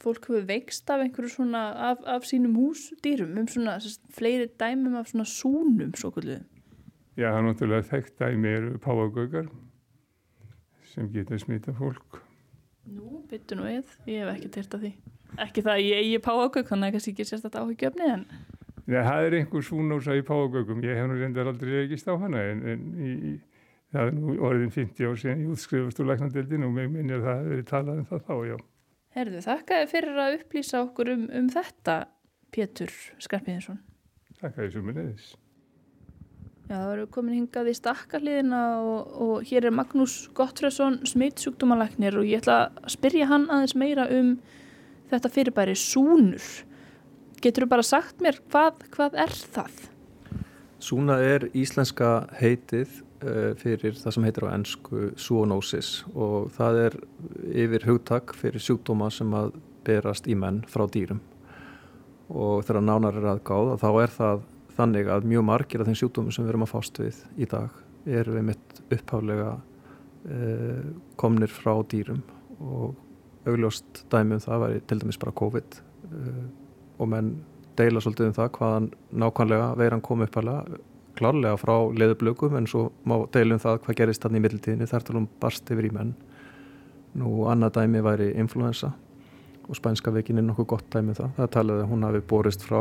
[0.03, 3.79] fólk hefur veikst af einhverju svona af, af sínum húsdýrum um svona
[4.17, 6.49] fleiri dæmum af svona súnum svo kvölduðum?
[7.17, 9.49] Já, það er náttúrulega þekkt dæmi eru páagögar
[10.93, 12.21] sem geta smita fólk.
[12.89, 14.93] Nú, byttu nú eð, ég hef ekki teirt af því.
[15.41, 18.27] Ekki það að ég eigi páagög, þannig að kannski ekki sérstaklega áhyggjöfni en...
[18.83, 22.43] Nei, það er einhver svúnósa í páagögum, ég hef nú reyndar aldrei reykist á hana
[22.51, 23.35] en, en í,
[23.95, 27.29] það er nú orðin 50 ár síðan ég útskrifast úr læknandildin og mér minnir að
[27.29, 28.57] það hefur verið talað um það þá, já.
[29.13, 31.97] Herðu, þakkaði fyrir að upplýsa okkur um, um þetta,
[32.53, 32.93] Pétur
[33.23, 33.81] Skarpíðinsson.
[34.43, 35.31] Þakkaði svo með neðis.
[36.73, 42.29] Já, það eru komin hingað í stakkarliðina og, og hér er Magnús Gottfræsson, smittsjúkdómalaknir og
[42.29, 44.37] ég ætla að spyrja hann aðeins meira um
[45.13, 46.51] þetta fyrirbæri súnur.
[47.43, 49.89] Getur þú bara sagt mér hvað, hvað er það?
[50.83, 56.97] Súna er íslenska heitið uh, fyrir það sem heitir á ennsku zoonosis og það er
[57.65, 59.55] yfir hugtak fyrir sjúkdóma sem að
[59.87, 61.23] berast í menn frá dýrum
[62.33, 64.45] og þegar nánar er aðgáð þá er það
[64.77, 67.81] þannig að mjög margir af þeim sjúkdómi sem við erum að fást við í dag
[68.09, 70.87] eru við mitt uppháflega uh,
[71.21, 72.23] komnir frá dýrum
[72.63, 72.95] og
[73.47, 75.79] augljóst dæmi um það var til dæmis bara COVID
[76.13, 76.45] uh,
[76.99, 77.35] og menn
[77.77, 78.89] deila svolítið um það hvaðan
[79.23, 80.81] nákvæmlega veiran kom uppalega
[81.19, 85.07] klárlega frá leðublögum en svo má deila um það hvað gerist þannig í middeltíðinni þar
[85.07, 86.13] talum barst yfir í menn.
[87.19, 88.93] Nú annað dæmi væri influensa
[89.69, 91.35] og spænska veikin er nokkuð gott dæmi um það.
[91.39, 92.81] Það talaði að hún hafi borist frá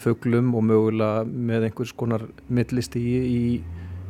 [0.00, 3.42] föglum og mögulega með einhvers konar millistígi í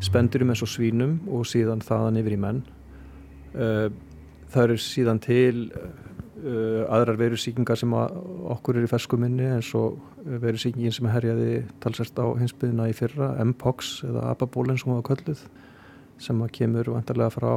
[0.05, 2.63] spendurum eins og svínum og síðan þaðan yfir í menn.
[3.55, 3.89] Eh,
[4.51, 5.69] það eru síðan til
[6.41, 9.99] Uh, aðrar verusíkingar sem okkur er í ferskuminni eins og
[10.41, 15.43] verusíkingin sem herjaði talsert á hinsbyðina í fyrra, M-Pox eða Ababólinn sem var kölluð
[16.23, 17.51] sem kemur vantarlega frá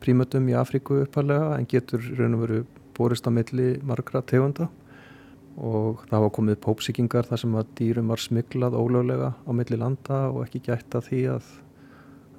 [0.00, 2.62] prímötum í Afríku uppalega en getur raun og veru
[2.96, 4.70] borist á milli margra tegunda.
[5.60, 10.24] Og það var komið pópsíkingar þar sem að dýrum var smiklað ólöglega á milli landa
[10.30, 11.54] og ekki gætt að því að,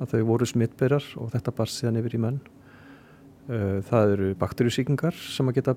[0.01, 2.45] að þau voru smittberjar og þetta bar síðan yfir í menn
[3.47, 5.73] það eru bakterjusíkingar sem að geta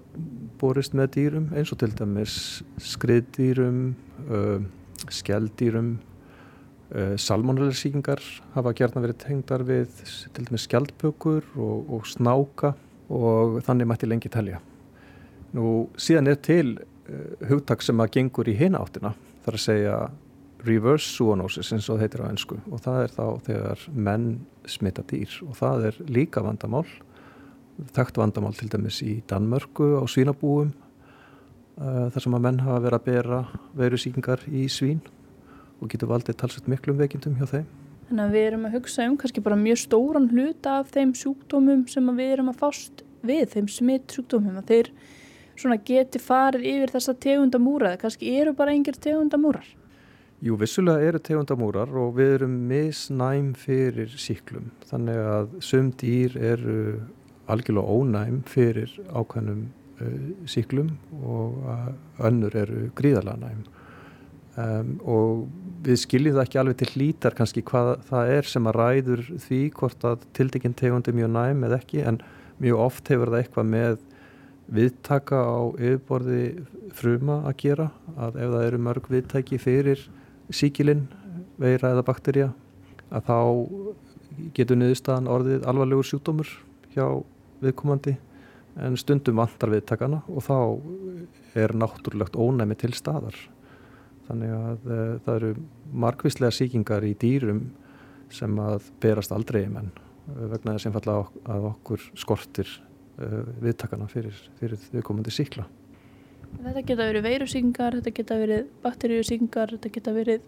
[0.59, 2.37] borist með dýrum eins og til dæmis
[2.83, 3.83] skriðdýrum,
[4.27, 4.64] uh,
[5.07, 5.93] skeldýrum,
[6.91, 8.23] uh, salmonellersíkingar
[8.57, 10.03] hafa gerna verið tengdar við
[10.35, 12.75] til dæmis skeldpökur og, og snáka
[13.11, 14.59] og þannig mætti lengi telja.
[15.55, 16.77] Nú síðan er til
[17.49, 19.14] hugtak sem að gengur í hina áttina
[19.45, 19.95] þar að segja
[20.66, 24.27] reverse zoonosis eins og það heitir á ennsku og það er þá þegar menn
[24.68, 26.85] smita dýr og það er líka vandamál
[27.97, 32.99] þekkt vandamál til dæmis í Danmörku á svínabúum uh, þar sem að menn hafa verið
[32.99, 33.41] að bera
[33.78, 35.03] veirusíkingar í svín
[35.81, 37.68] og getur valdið talsett miklum veikindum hjá þeim.
[38.11, 41.87] Þannig að við erum að hugsa um kannski bara mjög stóran hluta af þeim sjúkdómum
[41.89, 44.91] sem við erum að fást við, þeim smitt sjúkdómum að þeir
[45.61, 49.68] svona geti farið yfir þessa tegundamúra eða kannski eru bara engir tegundamúrar?
[50.41, 56.76] Jú, vissulega eru tegundamúrar og við erum misnæm fyrir síklum þannig að sum dýr eru
[57.55, 59.66] algjörlega ónæm fyrir ákveðnum
[60.01, 60.16] uh,
[60.48, 61.61] síklum og
[62.26, 63.64] önnur eru gríðalega næm.
[64.61, 65.44] Um, og
[65.86, 69.61] við skiljum það ekki alveg til hlítar kannski hvað það er sem að ræður því
[69.78, 72.18] hvort að tildekinn tegundi mjög næm eða ekki en
[72.61, 74.01] mjög oft hefur það eitthvað með
[74.74, 76.42] viðtaka á yfirborði
[76.98, 80.03] fruma að gera að ef það eru mörg viðtæki fyrir
[80.51, 81.07] síkilinn,
[81.61, 82.51] veira eða bakterja
[83.11, 83.38] að þá
[84.57, 86.53] getur niðurstaðan orðið alvarlegur sjúkdómur
[86.94, 87.07] hjá
[87.62, 88.16] viðkomandi
[88.80, 90.56] en stundum vantar viðtakana og þá
[91.58, 93.36] er náttúrulegt ónæmi til staðar
[94.28, 95.50] þannig að uh, það eru
[96.04, 97.64] markvíslega síkingar í dýrum
[98.30, 101.18] sem að berast aldrei menn uh, vegna þess einfalla
[101.50, 102.70] að okkur skortir
[103.18, 105.66] uh, viðtakana fyrir, fyrir viðkomandi síkla.
[106.50, 110.46] Þetta geta verið veirusíkingar, þetta geta verið bakteríusíkingar, þetta geta verið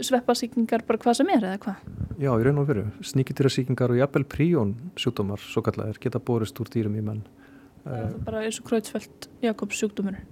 [0.00, 1.88] sveppasíkingar, bara hvað sem er eða hvað?
[2.18, 2.86] Já, í raun og veru.
[3.04, 7.24] Sníkitýrasíkingar og jafnvel príón sjúkdómar, svo kallar, geta borist úr dýrum í menn.
[7.84, 10.22] Það er bara eins og krautsfælt Jakobs sjúkdómur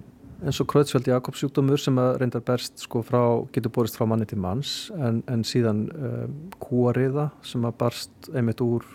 [0.43, 3.21] eins og Kreutzfeldt Jakobs sjúkdómur sem að reyndar berst sko frá,
[3.55, 6.25] getur borist frá manni til manns en, en síðan uh,
[6.63, 8.85] kúariða sem að barst einmitt úr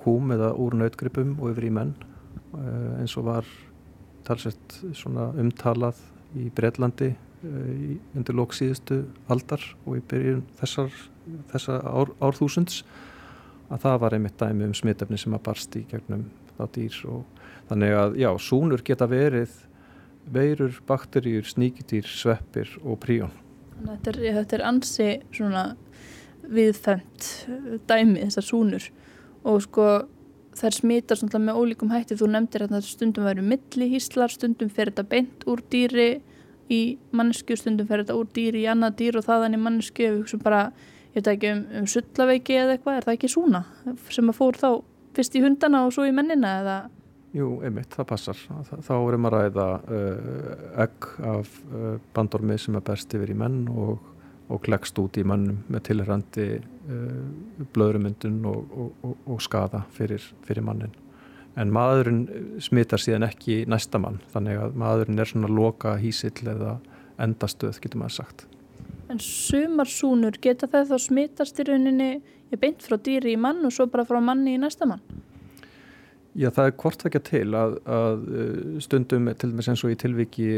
[0.00, 1.92] kúm eða úr nautgripum og yfir í menn
[2.56, 3.50] uh, eins og var
[4.26, 6.00] talsett svona umtalað
[6.36, 7.12] í Breitlandi
[7.44, 10.90] undir lóksíðustu aldar og í byrjun þessar,
[11.52, 12.82] þessar ár, árþúsunds
[13.68, 16.26] að það var einmitt dæmi um smitefni sem að barst í gegnum
[16.56, 19.54] þá dýr og þannig að já, súnur geta verið
[20.32, 23.34] veirur, bakteríur, sníkitýr, sveppir og príón.
[23.76, 25.64] Þetta er, þetta er ansi svona
[26.46, 27.28] viðfemt
[27.86, 28.86] dæmi þessar súnur
[29.46, 29.88] og sko
[30.56, 35.44] þær svona með ólíkum hætti þú nefndir að stundum væri millihíslar, stundum fer þetta beint
[35.46, 36.08] úr dýri
[36.72, 36.82] í
[37.16, 40.42] mannesku, stundum fer þetta úr dýri í annað dýr og þaðan í mannesku við hugsaum
[40.44, 40.66] bara,
[41.14, 43.64] ég veit ekki um, um sullaveiki eða eitthvað, er það ekki súna
[44.10, 44.70] sem að fór þá
[45.16, 46.76] fyrst í hundana og svo í mennina eða
[47.36, 48.38] Jú, einmitt, það passar.
[48.86, 50.52] Þá erum að ræða uh,
[50.86, 53.98] egg af uh, bandormi sem er best yfir í menn og,
[54.48, 60.64] og klekst út í mannum með tilhærandi uh, blöðrumyndun og, og, og skada fyrir, fyrir
[60.64, 60.94] mannin.
[61.56, 62.26] En maðurinn
[62.60, 66.76] smittar síðan ekki næsta mann, þannig að maðurinn er svona loka hísill eða
[67.22, 68.44] endastöð, getur maður sagt.
[69.08, 72.10] En sumarsúnur, geta það þá smittast í rauninni,
[72.52, 75.00] ég beint frá dýri í mann og svo bara frá manni í næsta mann?
[76.36, 80.48] Já, það er hvortvækja til að, að uh, stundum til dæmis eins og í tilviki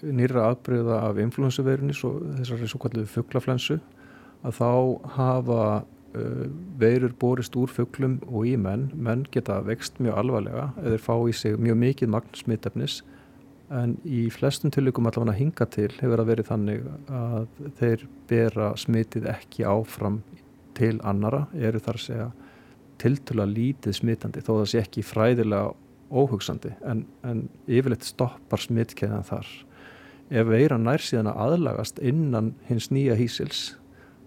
[0.00, 1.92] nýra afbreyða af influensuveirunni,
[2.38, 3.76] þessari svo kallu fugglaflensu,
[4.46, 4.70] að þá
[5.18, 5.60] hafa
[6.80, 8.88] veirur borist úr fugglum og í menn.
[8.94, 13.02] Menn geta vext mjög alvarlega eða fá í sig mjög mikið magn smittefnis
[13.74, 17.46] en í flestum tilvíkum allavega hinga til hefur að verið þannig að
[17.80, 20.20] þeir bera smittið ekki áfram
[20.76, 22.28] til annara, eru þar að segja
[23.00, 25.72] tiltula lítið smitandi þó það sé ekki fræðilega
[26.06, 29.48] óhugsandi en, en yfirleitt stoppar smittkeiðan þar.
[30.30, 33.74] Ef veiran nær síðan að aðlagast innan hins nýja hísils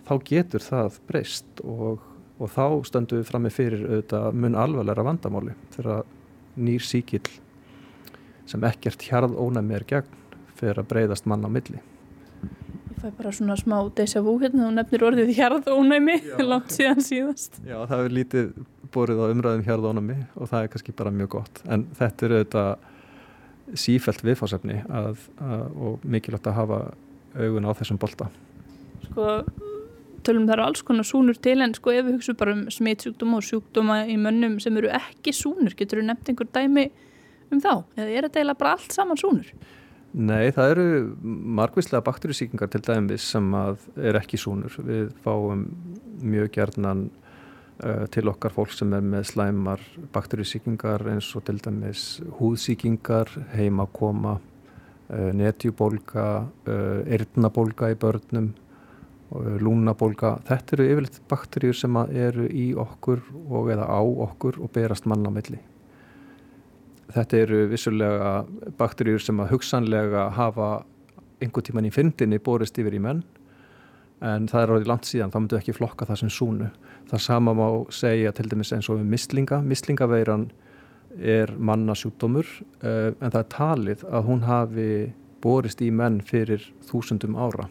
[0.10, 2.02] þá getur það breyst og,
[2.40, 6.08] og þá stöndum við fram með fyrir auðvitað mun alvarlega vandamáli þegar
[6.60, 7.26] nýr síkil
[8.50, 10.18] sem ekkert hjarð ónæmi er gegn
[10.58, 11.80] fyrir að breyðast mann á milli.
[12.90, 16.18] Ég fæ bara svona smá déjà vu hérna og nefnir orðið hjarðónæmi
[16.50, 17.62] langt síðan síðast.
[17.62, 18.52] Já, það er lítið
[18.92, 21.64] borið á umræðum hjarðónæmi og það er kannski bara mjög gott.
[21.70, 26.84] En þetta er auðvitað sífælt viðfásefni að, að, og mikilvægt að hafa
[27.38, 28.32] augun á þessum bolta.
[29.06, 29.28] Sko,
[30.26, 33.48] tölum þar alls konar súnur til en sko ef við hugsaum bara um smitsjúkdóma og
[33.48, 36.90] sjúkdóma í mönnum sem eru ekki súnur, getur við nefnt einhver dæmi
[37.50, 37.74] um þá?
[37.98, 39.54] Eða er þetta eiginlega bara allt saman súnur?
[40.10, 40.86] Nei, það eru
[41.60, 44.74] margvíslega bakterísíkingar til dæmis sem er ekki súnur.
[44.82, 45.68] Við fáum
[46.26, 47.04] mjög gerðnan
[47.84, 49.84] uh, til okkar fólk sem er með slæmar
[50.16, 52.08] bakterísíkingar eins og til dæmis
[52.40, 56.26] húðsíkingar, heimakoma, uh, netjubólga,
[56.66, 58.50] uh, eirnabólga í börnum,
[59.32, 60.38] lúnabólga.
[60.48, 65.32] Þetta eru yfirleitt bakteríur sem eru í okkur og eða á okkur og berast manna
[65.34, 65.60] milli.
[67.10, 68.34] Þetta eru vissulega
[68.78, 70.70] bakteríur sem að hugsanlega hafa
[71.42, 73.24] einhver tíman í fyndinni borist yfir í menn
[74.26, 76.68] en það er orðið langt síðan, þá myndu ekki flokka það sem súnu.
[77.10, 79.62] Það sama má segja til dæmis eins og um mislinga.
[79.64, 80.50] Mislingaveiran
[81.18, 82.50] er mannasjúkdómur
[82.84, 84.92] uh, en það er talið að hún hafi
[85.42, 87.70] borist í menn fyrir þúsundum ára.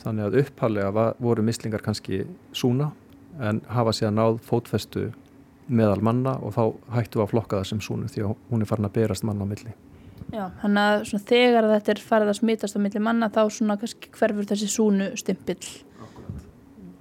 [0.00, 2.22] Þannig að upphalega voru mislingar kannski
[2.56, 2.90] súna
[3.40, 5.10] en hafa síðan náð fótfestu
[5.70, 6.64] meðal manna og þá
[6.96, 9.50] hættu að flokka það sem súnu því að hún er farin að berast manna á
[9.50, 9.76] milli.
[10.30, 14.10] Já, þannig að þegar þetta er farið að smitast á milli manna þá svona kannski
[14.14, 15.70] hverfur þessi súnu stimpill.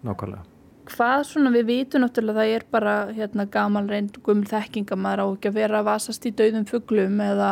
[0.06, 0.46] Nákvæmlega.
[0.90, 5.26] Hvað svona við vitum náttúrulega það er bara hérna gamal reynd gummul þekkinga maður á
[5.28, 7.52] ekki að vera að vasast í dauðum fugglum eða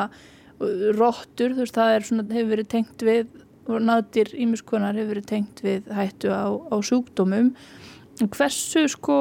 [0.97, 3.27] róttur þú veist það er svona hefur verið tengt við
[3.67, 7.53] og náðir ímiskonar hefur verið tengt við hættu á, á sjúkdómum.
[8.33, 9.17] Hversu sko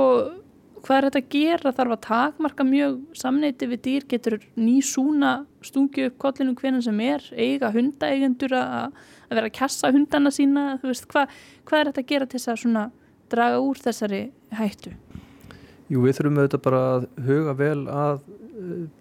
[0.86, 1.72] hvað er þetta að gera?
[1.74, 4.06] Þarf að takmarka mjög samneiti við dýr?
[4.10, 5.32] Getur ný súna
[5.66, 7.24] stungið upp kollinu hvernig sem er?
[7.34, 8.94] Eiga hundaeigendur að,
[9.26, 10.66] að vera að kjassa hundana sína?
[10.84, 11.26] Veist, hva,
[11.66, 12.94] hvað er þetta að gera til þess að
[13.32, 14.22] draga úr þessari
[14.54, 14.94] hættu?
[15.90, 18.22] Jú, við þurfum auðvitað bara að huga vel að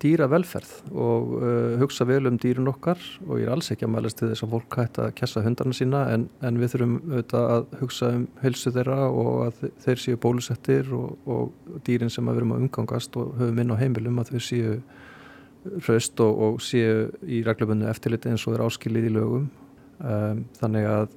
[0.02, 3.94] dýra velferð og uh, hugsa vel um dýrun okkar og ég er alls ekki að
[3.96, 7.50] mælast til þess að fólk hægt að kessa hundarna sína en, en við þurfum auðvitað
[7.56, 12.40] að hugsa um helsu þeirra og að þeir séu bólusettir og, og dýrin sem að
[12.40, 14.80] verum að umgangast og höfum inn á heimilum að þau séu
[15.88, 19.48] raust og, og séu í reglubunni eftirliti eins og er áskilið í lögum.
[19.96, 21.16] Um, þannig að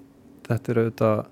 [0.48, 1.26] þetta er auðvitað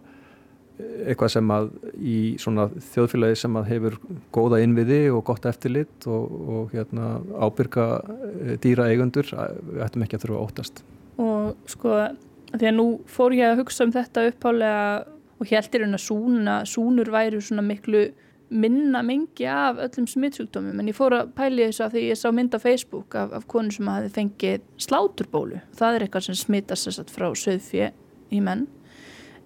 [0.77, 3.97] eitthvað sem að í svona þjóðfélagi sem að hefur
[4.35, 9.31] góða innviði og gott eftirlit og, og hérna, ábyrga eh, dýra eigundur,
[9.71, 10.85] við ættum ekki að þurfa að óttast.
[11.23, 11.97] Og sko,
[12.53, 14.87] því að nú fór ég að hugsa um þetta upphálega
[15.37, 18.07] og heldir hérna súna, súnur væri svona miklu
[18.47, 22.29] minna mengi af öllum smittsjúkdómum en ég fór að pæli þessu að því ég sá
[22.31, 25.59] mynd á Facebook af, af konu sem hafi fengið sláturbólu.
[25.75, 27.91] Það er eitthvað sem smittast frá söðfjö
[28.31, 28.69] í menn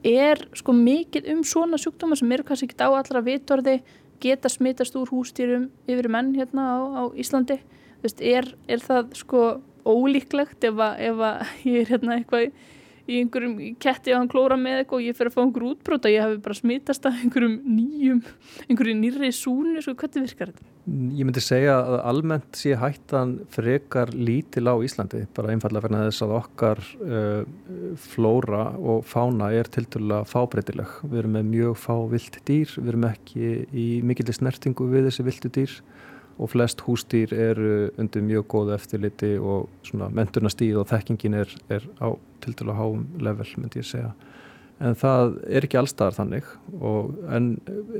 [0.06, 3.80] er sko mikið um svona sjúkdóma sem eru kannski ekki á allra vitorði
[4.20, 7.60] geta smitast úr hústýrum yfir menn hérna á, á Íslandi.
[8.04, 9.44] Vist, er, er það sko
[9.84, 11.40] ólíklegt ef að, ef að
[11.72, 12.50] ég er hérna eitthvað
[13.10, 16.06] í einhverjum ketti að hann klóra með eitthvað og ég fer að fá einhverjum útbrót
[16.06, 18.20] og ég hafi bara smitast af einhverjum nýjum,
[18.68, 20.66] einhverjum nýri súni, sko hvernig virkar þetta?
[20.90, 26.24] Ég myndi segja að almennt sé hættan frekar lítil á Íslandi, bara einfallega fyrir þess
[26.24, 30.96] að okkar uh, flóra og fána er til dæla fábreytileg.
[31.04, 35.26] Við erum með mjög fá vilt dýr, við erum ekki í mikillir snertingu við þessi
[35.28, 35.76] viltu dýr
[36.40, 41.84] og flest hústýr eru undir mjög góð eftirliti og svona mentunastíð og þekkingin er, er
[42.00, 44.14] á til dælu háum level myndi ég segja.
[44.80, 46.46] En það er ekki allstaðar þannig
[46.80, 47.50] og enn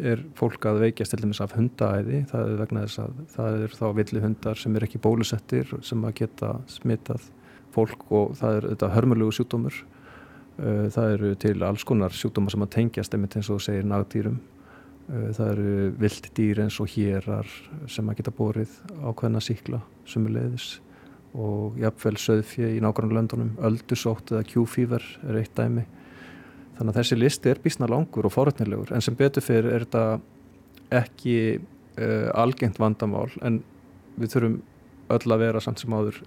[0.01, 2.23] er fólk að veikjast til dæmis af hundaæði.
[2.31, 6.07] Það er vegna þess að það er þá villi hundar sem er ekki bólusettir sem
[6.09, 7.27] að geta smitað
[7.75, 9.83] fólk og það er þetta hörmulegu sjúkdómur.
[10.61, 14.41] Það eru til alls konar sjúkdómar sem að tengjast einmitt eins og segir nagdýrum
[15.11, 17.49] það eru vilt dýr eins og hérar
[17.91, 20.77] sem að geta borið ákveðna síkla sumulegðis
[21.35, 25.85] og jafnvel söðfjö í nákvæmlega löndunum, öldusótt eða Q-fíver er eitt dæmi.
[26.79, 30.05] Þannig að þessi listi er bísna langur og forutnilegur en sem betur fyrir er þetta
[31.01, 33.61] ekki uh, algengt vandamál en
[34.19, 34.59] við þurfum
[35.11, 36.19] öll að vera samt sem áður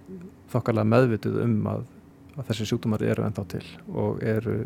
[0.52, 1.84] þokkarlega meðvitið um að,
[2.36, 4.58] að þessi sjúkdómar eru ennþá til og eru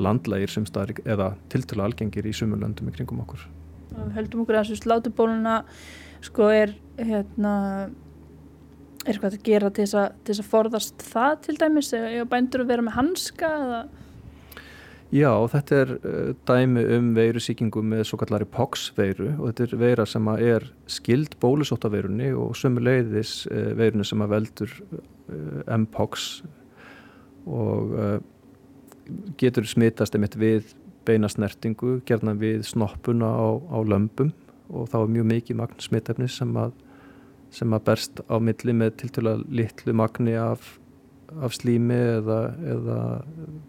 [0.00, 3.44] landlægir sem staðir eða tiltala algengir í sumulöndum í kringum okkur.
[4.14, 5.58] Höldum okkur að þessu slátubóluna
[6.24, 7.54] sko er hérna
[9.04, 12.86] er eitthvað að gera til þess að forðast það til dæmis eða bændur að vera
[12.86, 13.84] með hanska eða
[15.14, 20.06] Já, þetta er uh, dæmi um veirusíkingu með svo kallari POX-veiru og þetta er veira
[20.10, 26.42] sem er skild bólusóttaveirunni og sömuleiðis uh, veirunni sem að veldur uh, MPOX
[27.44, 27.92] og
[29.40, 30.72] getur smittast einmitt við
[31.04, 34.32] beinasnertingu, gerna við snoppuna á, á lömpum
[34.72, 36.72] og þá er mjög mikið magn smittefni sem að,
[37.52, 40.64] sem að berst á milli með tiltala litlu magni af,
[41.34, 42.38] af slími eða,
[42.74, 42.98] eða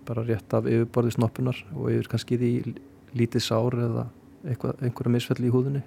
[0.08, 2.54] bara rétt af yfirborði snoppunar og yfir kannski því
[3.16, 4.08] lítið sár eða
[4.46, 5.84] eitthvað, einhverja misfelli í húðinni.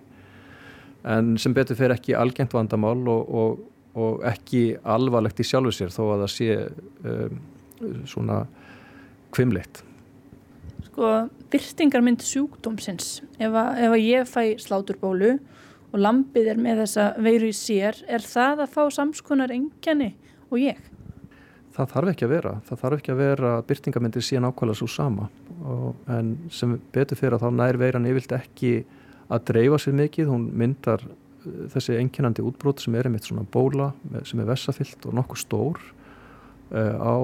[1.09, 3.61] En sem betur fer ekki algengt vandamál og, og,
[3.99, 6.49] og ekki alvarlegt í sjálfu sér þó að það sé
[7.09, 7.43] um,
[8.11, 8.43] svona
[9.35, 9.83] kvimleitt?
[10.89, 15.37] Sko, byrtingarmynd sjúkdómsins ef að, ef að ég fæ sláturbólu
[15.89, 20.13] og lampið er með þessa veiru í sér, er það að fá samskonar engjani
[20.51, 20.81] og ég?
[21.79, 22.53] Það þarf ekki að vera.
[22.67, 25.29] Það þarf ekki að vera byrtingarmyndir síðan ákvæmlega svo sama
[25.63, 28.73] og, en sem betur fyrir að þá nær veiran yfirlt ekki
[29.29, 33.93] að dreifa sér mikið, hún myndar uh, þessi enginandi útbrót sem er einmitt svona bóla
[34.27, 35.81] sem er vessafyllt og nokkuð stór
[36.75, 37.17] á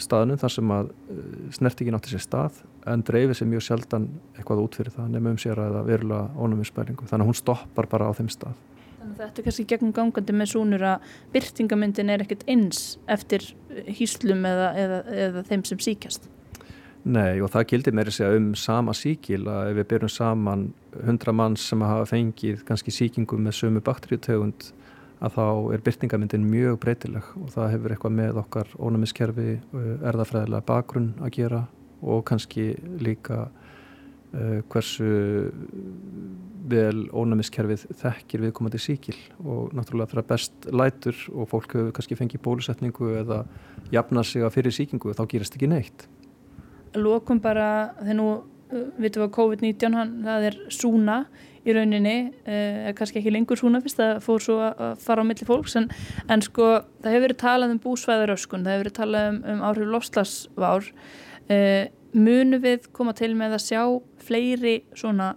[0.00, 1.24] staðnum þar sem að eh,
[1.56, 2.60] snertingin átti sér stað
[2.90, 7.26] en dreifir sér mjög sjaldan eitthvað út fyrir það nefnum sér að verulega ónumiðspælingu þannig
[7.26, 8.60] að hún stoppar bara á þeim stað.
[8.98, 13.50] Þannig að þetta er kannski gegnum gangandi með súnur að byrtingamyndin er ekkert eins eftir
[13.98, 16.30] hýslum eða, eða, eða þeim sem síkjast
[17.04, 20.62] Nei og það gildir meiri segja um sama síkil að ef við byrjum saman
[21.04, 24.70] hundra manns sem hafa fengið kannski síkingu með sömu bakteríutegund
[25.24, 29.50] að þá er byrtingamyndin mjög breytileg og það hefur eitthvað með okkar ónæmiskerfi,
[30.04, 31.60] erðafræðilega bakgrunn að gera
[32.04, 35.08] og kannski líka uh, hversu
[36.68, 42.44] vel ónæmiskerfið þekkir viðkomandi síkil og náttúrulega þegar best lætur og fólk hefur kannski fengið
[42.44, 43.44] bólusetningu eða
[43.92, 46.06] jafna sig að fyrir síkingu þá gerist ekki neitt.
[46.94, 51.18] Lókum bara þegar nú uh, vitum við að COVID-19 það er súna
[51.64, 55.48] í rauninni eh, kannski ekki lengur súna fyrst að fór svo að fara á milli
[55.48, 55.90] fólks en,
[56.28, 56.70] en sko
[57.02, 60.90] það hefur verið talað um búsvæðaröskun það hefur verið talað um, um áhrif lofslagsvár
[61.52, 63.82] eh, munu við koma til með að sjá
[64.24, 65.34] fleiri svona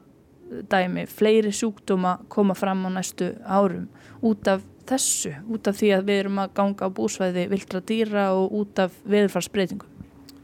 [0.47, 3.89] dæmi, fleiri sjúkdóma koma fram á næstu árum
[4.23, 8.29] út af þessu, út af því að við erum að ganga á búsvæði vildra dýra
[8.37, 9.97] og út af viðfarsbreytingum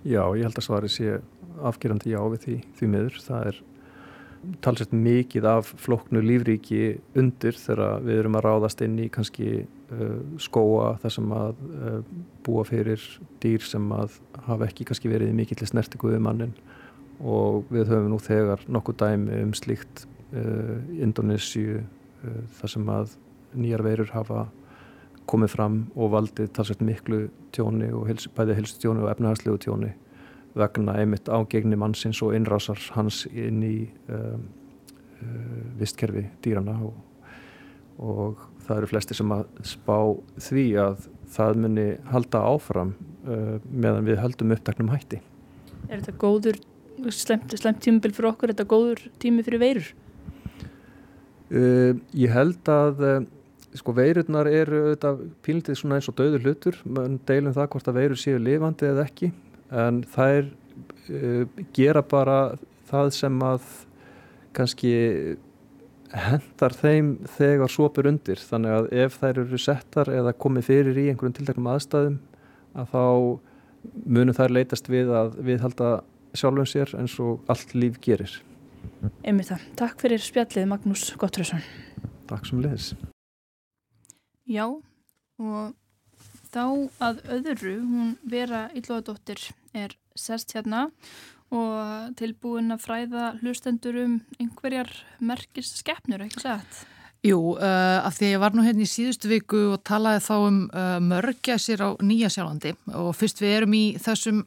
[0.03, 1.13] Já, ég held að svari sé
[1.63, 3.19] afgerandi já við því, því miður.
[3.23, 3.59] Það er
[4.63, 10.17] talsett mikið af floknu lífríki undir þegar við erum að ráðast inn í kannski uh,
[10.41, 11.99] skóa þar sem að uh,
[12.45, 13.03] búa fyrir
[13.43, 14.17] dýr sem að
[14.47, 16.55] hafa ekki kannski verið mikill snertiku við mannin
[17.23, 23.17] og við höfum nú þegar nokkuð dæmi um slíkt uh, Indonésiu uh, þar sem að
[23.53, 24.47] nýjar veirur hafa
[25.29, 29.93] komið fram og valdið talsett miklu tjóni og hils, bæði helstu tjóni og efnahagslegu tjóni
[30.57, 33.77] vegna einmitt ágegni mannsins og innrásar hans inn í
[34.13, 34.45] um,
[35.21, 36.93] uh, vistkerfi dýrana og,
[37.97, 39.97] og það eru flesti sem að spá
[40.47, 42.93] því að það muni halda áfram
[43.25, 45.21] uh, meðan við höldum upptaknum hætti.
[45.89, 46.59] Er þetta góður,
[47.11, 49.93] slemt, slemt tímubil fyrir okkur, er þetta góður tími fyrir veirur?
[51.53, 53.17] Uh, ég held að uh,
[53.77, 57.99] sko veirurnar eru auðvitað pílitið svona eins og döður hlutur mann deilum það hvort að
[57.99, 59.31] veirur séu lifandi eða ekki
[59.73, 62.37] en þær uh, gera bara
[62.89, 63.65] það sem að
[64.53, 64.93] kannski
[66.13, 68.37] hendar þeim þegar sopur undir.
[68.37, 72.19] Þannig að ef þær eru settar eða komið fyrir í einhverjum tiltaknum aðstæðum
[72.77, 73.05] að þá
[74.05, 75.93] munum þær leitast við að við halda
[76.37, 78.37] sjálfum sér eins og allt líf gerir.
[79.23, 79.65] Einmitt það.
[79.79, 81.63] Takk fyrir spjallið Magnús Gottröðsson
[82.29, 82.93] Takk sem leðis
[84.43, 84.65] Já,
[85.39, 85.73] og
[86.51, 86.63] þá
[87.03, 90.87] að öðru, hún Vera Íllóðadóttir er sest hérna
[91.53, 94.89] og tilbúin að fræða hlustendur um einhverjar
[95.21, 96.83] merkist skeppnur, ekki sett?
[97.23, 100.33] Jú, uh, af því að ég var nú hérna í síðustu viku og talaði þá
[100.43, 104.41] um uh, mörgæsir á Nýjasjálandi og fyrst við erum í þessum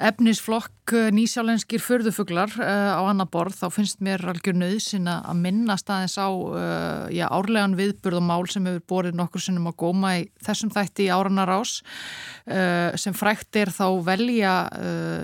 [0.00, 5.92] efnisflokk uh, nýsjálenskir förðufuglar uh, á annar borð þá finnst mér algjör nöðsinn að minnast
[5.92, 10.14] aðeins á uh, já, árlegan viðburð og mál sem hefur borið nokkur sinnum að góma
[10.22, 14.56] í þessum þætti í áranar ás uh, sem frækt er þá velja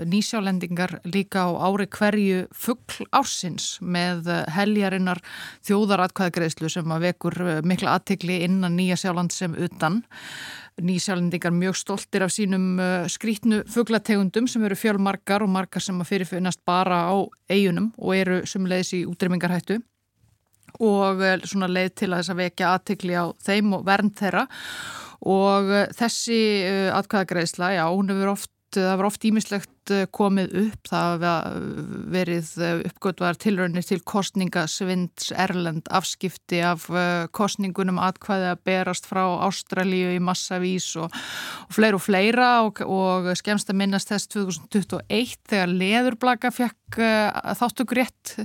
[0.05, 5.25] nýsjálendingar líka á ári hverju fuggl ársins með heljarinnar
[5.65, 10.01] þjóðaratkvæðagreðslu sem sem að vekur eh, mikla aðtegli innan Nýja Sjáland sem utan.
[10.83, 16.09] Nýjasjálendingar mjög stoltir af sínum uh, skrítnu fugglategundum sem eru fjölmarkar og markar sem að
[16.09, 17.15] fyrirfinnast bara á
[17.45, 19.77] eigunum og eru sumleðis í útrymmingarhættu
[20.81, 24.47] og uh, svona leið til að þess að vekja aðtegli á þeim og vernd þeirra
[25.29, 26.39] og þessi
[26.91, 31.25] atkvæðagreðsla, já, hún hefur oft það var oft ímislegt eh, komið upp, það
[32.13, 39.23] verið eh, uppgötvar tilraunir til kostningasvinds Erlend afskipti af eh, kostningunum atkvæði að berast frá
[39.47, 41.13] Ástralíu í massavís og,
[41.67, 42.49] og fleira og fleira.
[42.63, 46.79] Og, og skemst að minnast þess 2021 þegar Leðurblaka fekk
[47.57, 48.35] þáttugrétt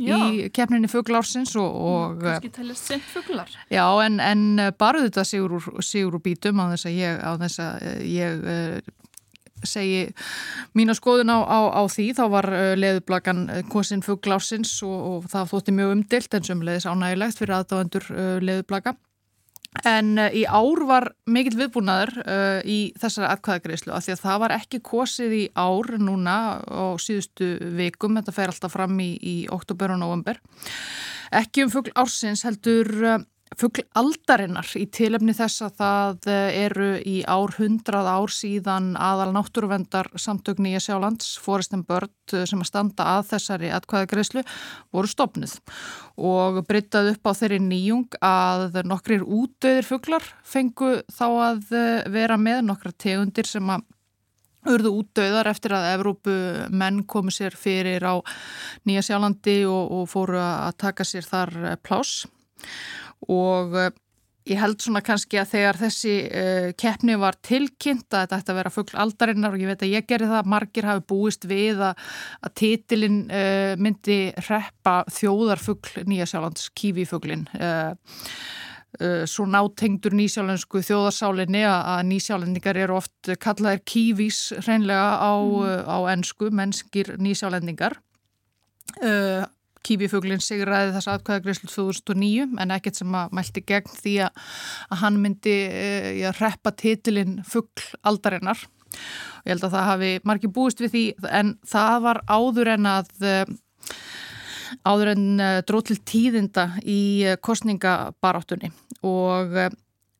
[0.00, 5.58] í kefninni fugglársins og, og kannski talast sent fugglar Já, en, en bara þetta sigur
[5.58, 8.40] úr, sigur úr bítum á þess að ég, á þess að ég
[9.68, 10.08] segi
[10.78, 12.06] mína skoðun á, á, á því.
[12.18, 16.88] Þá var uh, leðublagan uh, kosin fugglársins og, og það þótti mjög umdilt en sömulegis
[16.88, 18.96] ánægilegt fyrir aðdáðandur uh, leðublaga
[19.86, 22.10] en í ár var mikill viðbúnaður
[22.66, 27.52] í þessari atkvæðagreyslu af því að það var ekki kosið í ár núna á síðustu
[27.78, 28.16] vikum.
[28.18, 30.40] Þetta fer alltaf fram í, í oktober og november
[31.30, 32.90] ekki um fuggl ársins heldur
[33.58, 39.32] Fugl aldarinnar í tilefni þess að það eh, eru í ár hundrað ár síðan aðal
[39.34, 44.44] náttúruvendar samtökni í Sjálands, Forrestin Börd eh, sem að standa að þessari atkvæðagreyslu
[44.94, 45.56] voru stopnuð
[46.14, 52.38] og bryttað upp á þeirri nýjung að nokkrir útöðir fuglar fengu þá að eh, vera
[52.38, 53.82] með nokkra tegundir sem að
[54.70, 56.38] urðu útdauðar eftir að Evrópu
[56.70, 58.14] menn komu sér fyrir á
[58.86, 62.20] Nýja Sjálandi og, og fóru að taka sér þar plás
[63.28, 63.90] og uh,
[64.48, 68.60] ég held svona kannski að þegar þessi uh, keppni var tilkynnt að þetta ætti að
[68.60, 72.08] vera fuggl aldarinnar og ég veit að ég gerði það, margir hafi búist við að,
[72.40, 74.18] að titilinn uh, myndi
[74.48, 77.46] reppa þjóðarfuggl Nýjasjálands kífifugglin
[79.30, 85.86] svo nátengdur nýsjálensku þjóðarsálinni að nýsjálendingar eru oft kallaðir kífís hreinlega á, mm.
[85.86, 87.94] á ennsku, mennskir nýsjálendingar.
[89.86, 94.44] Kífifuglinn sigraði þess aðkvæðagreyslu 2009 en ekkert sem að mælti gegn því að,
[95.02, 98.66] hann myndi uh, ja, reppa titilinn fuggl aldarinnar.
[98.90, 101.04] Og ég held að það hafi margir búist við því
[101.40, 103.12] en það var áður en að
[104.86, 105.28] áður en
[105.66, 107.00] dróð til tíðinda í
[107.42, 108.70] kostningabaráttunni
[109.06, 109.54] og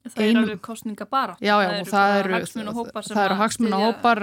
[0.01, 1.35] Það er alveg kostninga bara.
[1.45, 3.05] Já, já, það, það eru hagsmunahópar.
[3.05, 4.21] Það eru hagsmunahópar,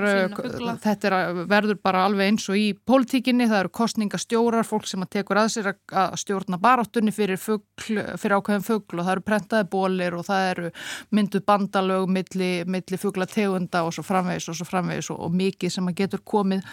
[0.82, 1.15] þetta er,
[1.51, 5.51] verður bara alveg eins og í pólitíkinni, það eru kostningastjórar, fólk sem að tekur að
[5.53, 10.25] sér að stjórna baráttunni fyrir, fugl, fyrir ákveðin fuggl og það eru prentaði bólir og
[10.25, 10.73] það eru
[11.13, 15.93] mynduð bandalög milli, milli fugglategunda og svo framvegis og svo framvegis og, og mikið sem
[15.93, 16.65] að getur komið,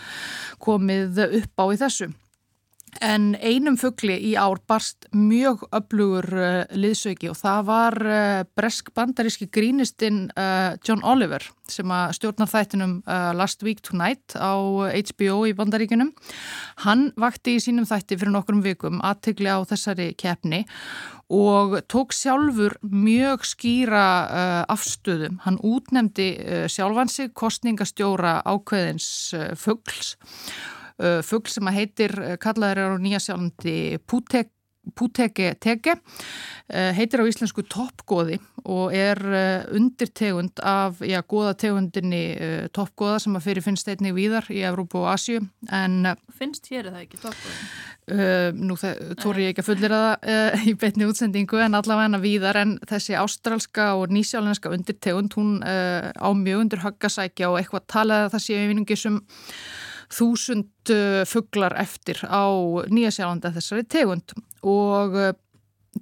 [0.65, 2.15] komið upp á í þessu.
[3.03, 8.93] En einum fuggli í ár barst mjög öflugur uh, liðsauki og það var uh, bresk
[8.95, 15.55] bandaríski grínistinn uh, John Oliver sem stjórnar þættinum uh, Last Week Tonight á HBO í
[15.57, 16.13] bandaríkunum.
[16.85, 20.63] Hann vakti í sínum þætti fyrir nokkrum vikum aðtegli á þessari keppni
[21.35, 25.41] og tók sjálfur mjög skýra uh, afstöðum.
[25.47, 29.09] Hann útnemdi uh, sjálfansi kostningastjóra ákveðins
[29.59, 30.74] fuggls Uh,
[31.27, 34.51] fuggl sem að heitir, uh, kallaður er á Nýjasjálandi Pútek
[34.85, 38.37] Púteke teke, uh, heitir á íslensku toppgóði
[38.69, 39.17] og er
[39.73, 45.41] undirtegund af, já, góðategundinni toppgóða sem að fyrir finnst einnig víðar í Evrópu og Asju.
[45.73, 47.57] En, finnst hér eða ekki toppgóði?
[48.05, 48.75] Uh, nú
[49.17, 52.75] tóri ég ekki að fullera það uh, í betni útsendingu en allavega að víðar en
[52.85, 58.45] þessi ástrálska og nýsjálenska undirtegund, hún uh, á mjög undir höggasækja og eitthvað talaði það
[58.45, 59.17] séu yfiringi sem
[60.15, 62.47] þúsund uh, fugglar eftir á
[62.91, 65.33] Nýjasjálanda þessari tegund og uh,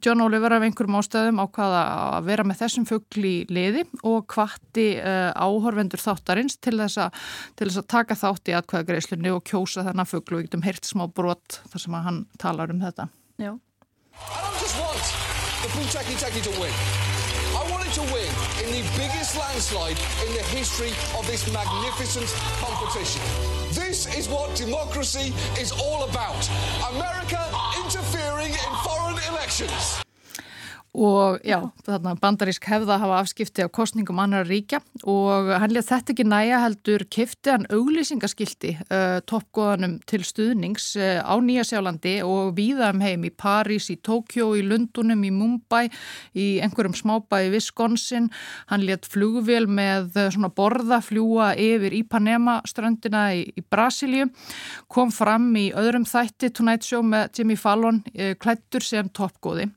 [0.01, 1.81] John Oliver af einhverjum ástæðum ákvaða
[2.17, 7.11] að vera með þessum fuggl í liði og hvatti uh, áhorfendur þáttarins til þess, a,
[7.59, 10.89] til þess að taka þátt í atkvæða greiðslunni og kjósa þennan fuggl og viktum heirt
[10.89, 13.11] smá brot þar sem hann talar um þetta.
[13.37, 13.53] Já.
[13.53, 15.05] I don't just want
[15.63, 16.73] the Butaki Taki to win.
[17.53, 18.42] I want it to win in
[18.73, 22.27] the biggest landslide in the history of this magnificent
[22.59, 23.21] competition.
[23.73, 26.49] This is what democracy is all about.
[26.91, 27.43] America
[27.85, 30.03] interfering in foreign elections.
[30.93, 36.13] Og já, þarna bandarísk hefða hafa afskipti á kostningum annar ríkja og hann létt þetta
[36.13, 42.91] ekki næja heldur kifti hann auglýsingaskildi uh, toppgóðanum til stuðnings uh, á Nýjasjálandi og víða
[42.93, 45.87] um heim í París, í Tókjó, í Lundunum, í Mumbai,
[46.37, 48.29] í einhverjum smábæ í Wisconsin,
[48.69, 54.29] hann létt flugvél með uh, svona borða fljúa yfir Ipanema strandina í, í Brasilíu,
[54.93, 58.05] kom fram í öðrum þætti Tonight Show með Jimmy Fallon
[58.43, 59.71] klættur sem toppgóði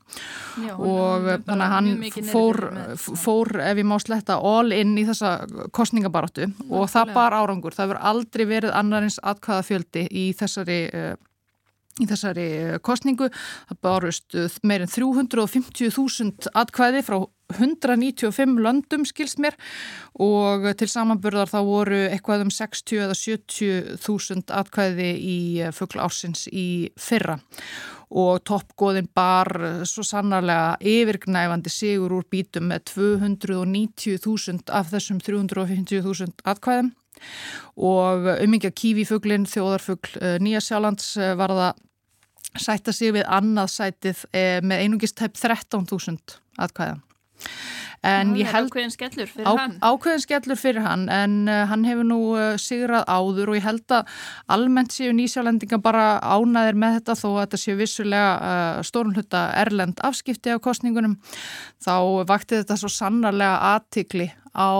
[0.76, 1.90] og og þannig að hann
[2.30, 2.60] fór,
[2.98, 5.36] fór ef ég má sletta all in í þessa
[5.76, 11.14] kostningabaróttu og það bar árangur, það verður aldrei verið annarins atkvæða fjöldi í þessari uh,
[12.02, 12.48] í þessari
[12.84, 13.30] kostningu,
[13.70, 14.36] það barust
[14.66, 17.18] meirinn 350.000 atkvæði frá
[17.54, 19.56] 195 löndum skilst mér.
[20.22, 25.38] Og til samanburðar þá voru eitthvað um 60 eða 70.000 atkvæði í
[25.76, 27.38] fuggla ársins í fyrra
[28.10, 29.50] og toppgóðin bar
[29.88, 36.92] svo sannarlega yfirgnæfandi sigur úr bítum með 290.000 af þessum 350.000 atkvæðum
[37.76, 41.82] og umingja kífífuglin, þjóðarfugl eh, Nýjasjálands eh, var það
[42.60, 47.02] sætta sig við annað sætið eh, með einungist tæp 13.000 atkvæðan.
[48.06, 49.76] En ég held ákveðin skellur fyrir á, hann.
[49.82, 53.94] ákveðin skellur fyrir hann en uh, hann hefur nú uh, sigrað áður og ég held
[53.96, 54.18] að
[54.52, 59.46] almennt séu nýsjálendinga bara ánaðir með þetta þó að þetta séu vissulega uh, stórun hluta
[59.62, 61.16] erlend afskipti af kostningunum
[61.82, 61.96] þá
[62.28, 64.72] vakti þetta svo sannarlega aðtikli á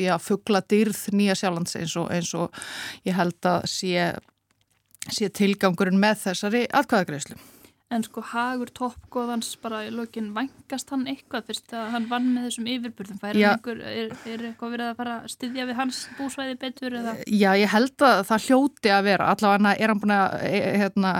[0.00, 2.54] já, fuggla dyrð nýjasjálands eins, eins og
[3.04, 4.06] ég held að sé,
[5.12, 7.36] sé tilgangurinn með þessari atkvæðagreyslu
[7.94, 11.44] En sko hagur toppgóðans bara í lokin vangast hann eitthvað?
[11.50, 15.14] Fyrst að hann vann með þessum yfirbyrðum er, einhver, er, er eitthvað verið að fara
[15.20, 17.14] að styðja við hans búsvæði betur eða?
[17.30, 19.30] Já, ég held að það hljóti að vera.
[19.30, 21.14] Allavega er hann búin að e, hérna,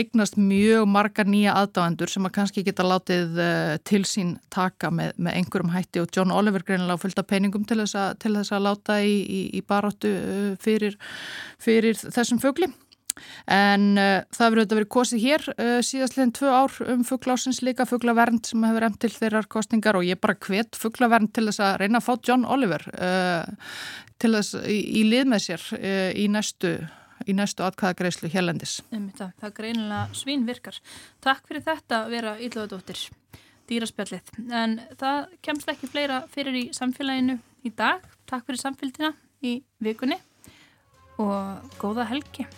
[0.00, 5.12] eignast mjög marga nýja aðdáendur sem að kannski geta látið uh, til sín taka með,
[5.20, 6.04] með einhverjum hætti.
[6.06, 9.46] Og John Oliver greinilega fylgta peningum til þess að, til þess að láta í, í,
[9.60, 10.96] í baráttu uh, fyrir,
[11.60, 12.72] fyrir þessum fögli
[13.54, 17.88] En uh, það verður auðvitað verið kosið hér uh, síðastleginn tvö ár um fugglásins líka
[17.88, 21.80] fugglavernd sem hefur emt til þeirrar kostingar og ég bara hvet fugglavernd til þess að
[21.84, 23.74] reyna að fá John Oliver uh,
[24.18, 26.76] til þess í, í lið með sér uh, í næstu
[27.28, 28.78] í næstu atkvæðagreyslu hérlendis.
[28.88, 30.78] Það, það greinilega svín virkar.
[31.24, 33.08] Takk fyrir þetta vera Ílluðadóttir.
[33.68, 34.30] dýraspjallið.
[34.54, 38.04] En það kemst ekki fleira fyrir í samfélaginu í dag.
[38.30, 39.12] Takk fyrir samfélgina
[39.44, 40.18] í vikunni
[41.18, 42.48] og góða helgi.